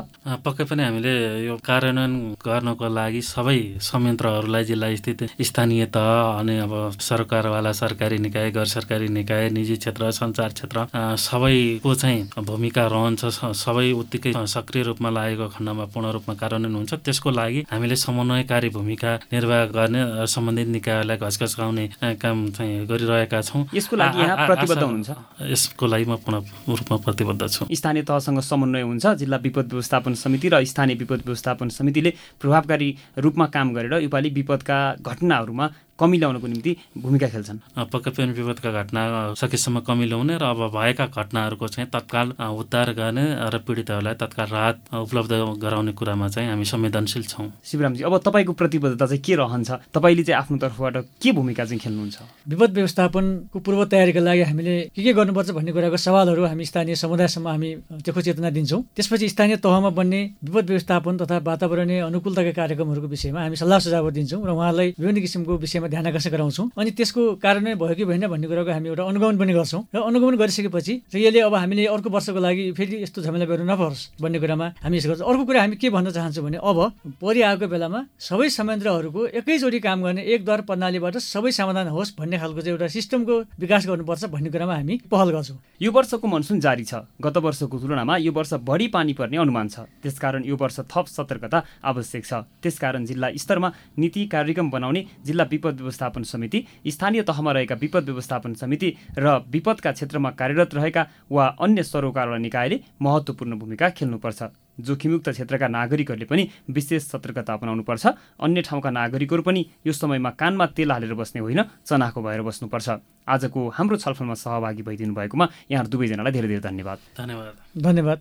[0.46, 1.14] पक्कै पनि हामीले
[1.48, 2.14] यो कार्यान्वयन
[2.46, 9.08] गर्नको लागि सबै संयन्त्रहरूलाई जिल्ला स्थित स्थानीय तह अनि अब सरकारवाला सरकारी निकाय गैर सरकारी
[9.10, 10.86] निकाय निजी क्षेत्र सञ्चार क्षेत्र
[11.18, 13.26] सबैको चाहिँ भूमिका रहन्छ।
[13.58, 19.12] सबै उत्तिकै सक्रिय रूपमा लागेको खण्डमा पूर्ण रूपमा कार्यान्वयन हुन्छ। त्यसको लागि हामीले समन्वयकारी भूमिका
[19.38, 21.86] निर्वाह गर्ने सम्बन्धित निकायलाई घचघचाउने
[22.18, 25.10] काम चाहिँ गरिरहेका छौँ। यसको लागि यहाँ प्रतिबद्ध हुनुहुन्छ?
[25.54, 26.38] यसको लागि म पूर्ण
[26.70, 31.70] रूपमा प्रतिबद्ध छु। स्थानीय तहसँग समन्वय हुन्छ जिल्ला विपद व्यवस्थापन समिति र स्थानीय विपद व्यवस्थापन
[31.70, 35.68] समितिले प्रभावकारी रूपमा काम गरेर योपालि विपदका घटनाहरूमा
[36.00, 37.60] कमी ल्याउनको निम्ति भूमिका खेल्छन्।
[37.92, 39.02] पक्कै पनि विपदका घटना
[39.34, 44.78] सकेसम्म कमी ल्याउने र अब भएका घटनाहरूको चाहिँ तत्काल उद्धार गर्ने र पीडितहरूलाई तत्काल राहत
[44.94, 45.32] उपलब्ध
[45.64, 49.70] गराउने कुरामा चाहिँ हामी संवेदनशील छौँ। शिवरामजी अब तपाईँको प्रतिबद्धता चाहिँ के रहन्छ?
[49.94, 52.18] तपाईँले चाहिँ आफ्नो तर्फबाट के भूमिका चाहिँ खेल्नुहुन्छ?
[52.50, 57.48] विपद व्यवस्थापनको पूर्व तयारीका लागि हामीले के के गर्नुपर्छ भन्ने कुराको सवालहरू हामी स्थानीय समुदायसम्म
[57.48, 57.70] हामी
[58.06, 63.56] त्यो चेतना दिन्छौँ। त्यसपछि स्थानीय तहमा बन्ने विपद व्यवस्थापन तथा वातावरणीय अनुकूलताका कार्यक्रमहरूको विषयमा हामी
[63.58, 66.66] सल्लाह सुझाव दिन्छौँ र उहाँलाई विभिन्न किसिमको विषयमा ध्यान आकर्षण गराउँछौँ?
[66.78, 70.36] अनि त्यसको कारणले भयो कि भएन भन्ने कुराको हामी एउटा अनुगमन पनि गर्छौँ। र अनुगमन
[70.38, 74.68] गरिसकेपछि र यसले अब हामीले अर्को वर्षको लागि फेरि यस्तो झमेला बेहोर्नु नपरोस् भन्ने कुरामा
[74.84, 76.80] हामी यसो गर्छौँ। अर्को कुरा हामी के भन्न चाहन्छौँ भने अब
[77.22, 82.62] परिआएको बेलामा सबै संयन्त्रहरूको एकैचोटि काम गर्ने एक दर प्रणालीबाट सबै समाधान होस् भन्ने खालको
[82.62, 87.08] चाहिँ एउटा सिस्टमको विकास गर्नुपर्छ भन्ने कुरामा हामी पहल गर्छौँ। यो वर्षको मनसुन जारी छ।
[87.22, 91.64] गत वर्षको तुलनामा यो वर्ष बढी पानी पर्ने अनुमान छ। त्यसकारण यो वर्ष थप सतर्कता
[91.84, 97.76] आवश्यक छ। त्यसकारण जिल्ला स्तरमा नीति कार्यक्रम बनाउने जिल्ला विपद व्यवस्थापन समिति स्थानीय तहमा रहेका
[97.76, 104.44] विपद व्यवस्थापन समिति र विपदका क्षेत्रमा कार्यरत रहेका वा अन्य सरोकारवाला निकायले महत्त्वपूर्ण भूमिका खेल्नुपर्छ।
[104.78, 108.06] जोखिमयुक्त क्षेत्रका नागरिकहरूले पनि विशेष सतर्कता अपनाउनुपर्छ।
[108.40, 112.90] अन्य ठाउँका नागरिकहरू पनि यो समयमा कानमा तेल हालेर बस्ने होइन चनाखो भएर बस्नुपर्छ।
[113.28, 118.20] आजको हाम्रो छलफलमा सहभागी भइदिनु भएकोमा यहाँ दुवैजनालाई धेरै धेरै धन्यवाद। धन्यवाद। धन्यवाद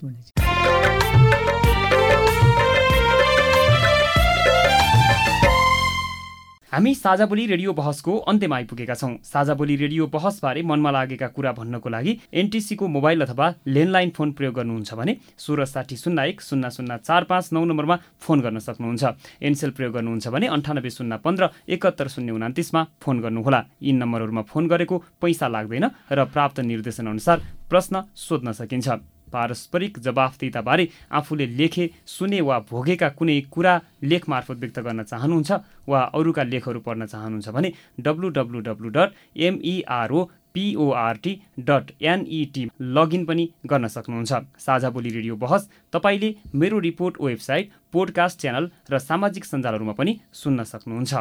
[6.72, 11.52] हामी साझा बोली रेडियो बहसको अन्त्यमा आइपुगेका छौँ। साझा बोली रेडियो बहसबारे मनमा लागेका कुरा
[11.54, 16.70] भन्नको लागि एनटिसीको मोबाइल अथवा ल्यान्डलाइन फोन प्रयोग गर्नुहुन्छ भने सोह्र साठी शून्य एक शून्य
[16.70, 19.04] शून्य चार पाँच नौ नम्बरमा फोन गर्न सक्नुहुन्छ।
[19.46, 24.66] एनसेल प्रयोग गर्नुहुन्छ भने अन्ठानब्बे शून्य पन्ध्र एकहत्तर शून्य उनातिसमा फोन गर्नुहोला। यी नम्बरहरूमा फोन
[24.66, 27.38] गरेको पैसा लाग्दैन र प्राप्त निर्देशनअनुसार
[27.70, 33.74] प्रश्न सोध्न सकिन्छ। पारस्परिक जवाफदिताबारे आफूले लेखे सुने वा भोगेका कुनै कुरा
[34.04, 35.50] लेख मार्फत व्यक्त गर्न चाहनुहुन्छ
[35.88, 39.10] वा अरूका लेखहरू पढ्न चाहनुहुन्छ भने W W W dot
[39.46, 40.24] MERO
[40.54, 42.62] PORT dot NET
[42.96, 48.98] login पनि गर्न सक्नुहुन्छ। साझा बोली रेडियो बहस तपाईँले मेरो रिपोर्ट वेबसाइट पोडकास्ट च्यानल र
[48.98, 51.12] सामाजिक सञ्जालहरूमा पनि सुन्न सक्नुहुन्छ।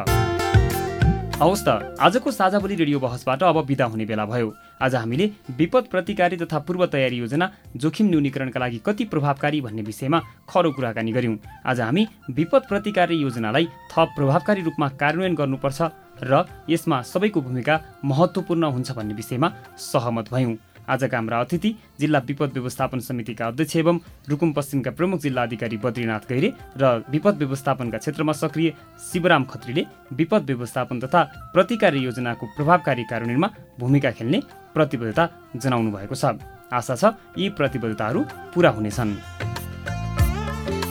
[1.36, 1.68] हवस् त
[2.00, 4.48] आजको साझा बोली रेडियो बहसबाट अब बिदा हुने बेला भयो।
[4.82, 10.20] आज हामीले विपद प्रतिकारी तथा पूर्व तयारी योजना जोखिम न्यूनीकरणका लागि कति प्रभावकारी भन्ने विषयमा
[10.48, 15.82] खरो कुराकानी गऱ्यौँ। आज हामी विपद प्रतिकारी योजनालाई थप प्रभावकारी रूपमा कार्यान्वयन गर्नुपर्छ
[16.22, 20.56] र यसमा सबैको भूमिका महत्त्वपूर्ण हुन्छ भन्ने विषयमा सहमत भयौँ।
[20.88, 21.70] आजका हाम्रा अतिथि
[22.00, 27.38] जिल्ला विपद व्यवस्थापन समितिका अध्यक्ष एवं रुकुम पश्चिमका प्रमुख जिल्ला अधिकारी बद्रीनाथ गैरे र विपद
[27.38, 28.70] व्यवस्थापनका क्षेत्रमा सक्रिय
[29.06, 31.22] शिवराम खत्रीले विपद व्यवस्थापन तथा
[31.54, 33.48] प्रतिकारी योजनाको प्रभावकारी कार्यान्वयनमा
[33.80, 34.40] भूमिका खेल्ने
[34.74, 35.24] प्रतिबद्धता
[35.56, 36.38] जनाउनु भएको छ।
[36.72, 37.04] आशा छ
[37.38, 38.20] यी प्रतिबद्धताहरू
[38.54, 39.14] पुरा हुनेछन्।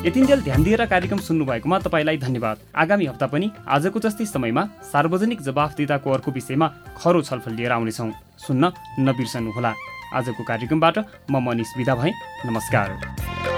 [0.05, 6.11] यतिन्जेल ध्यान दिएर कार्यक्रम सुन्नुभएकोमा तपाईँलाई धन्यवाद। आगामी हप्ता पनि आजको जस्तै समयमा सार्वजनिक जवाफदिताको
[6.11, 6.67] अर्को विषयमा
[6.97, 9.73] खरो छलफल लिएर आउनेछौँ। सुन्न नबिर्सनुहोला।
[10.13, 10.97] आजको कार्यक्रमबाट
[11.31, 12.13] म मनिष विदा भएँ।
[12.45, 13.54] नमस्कार।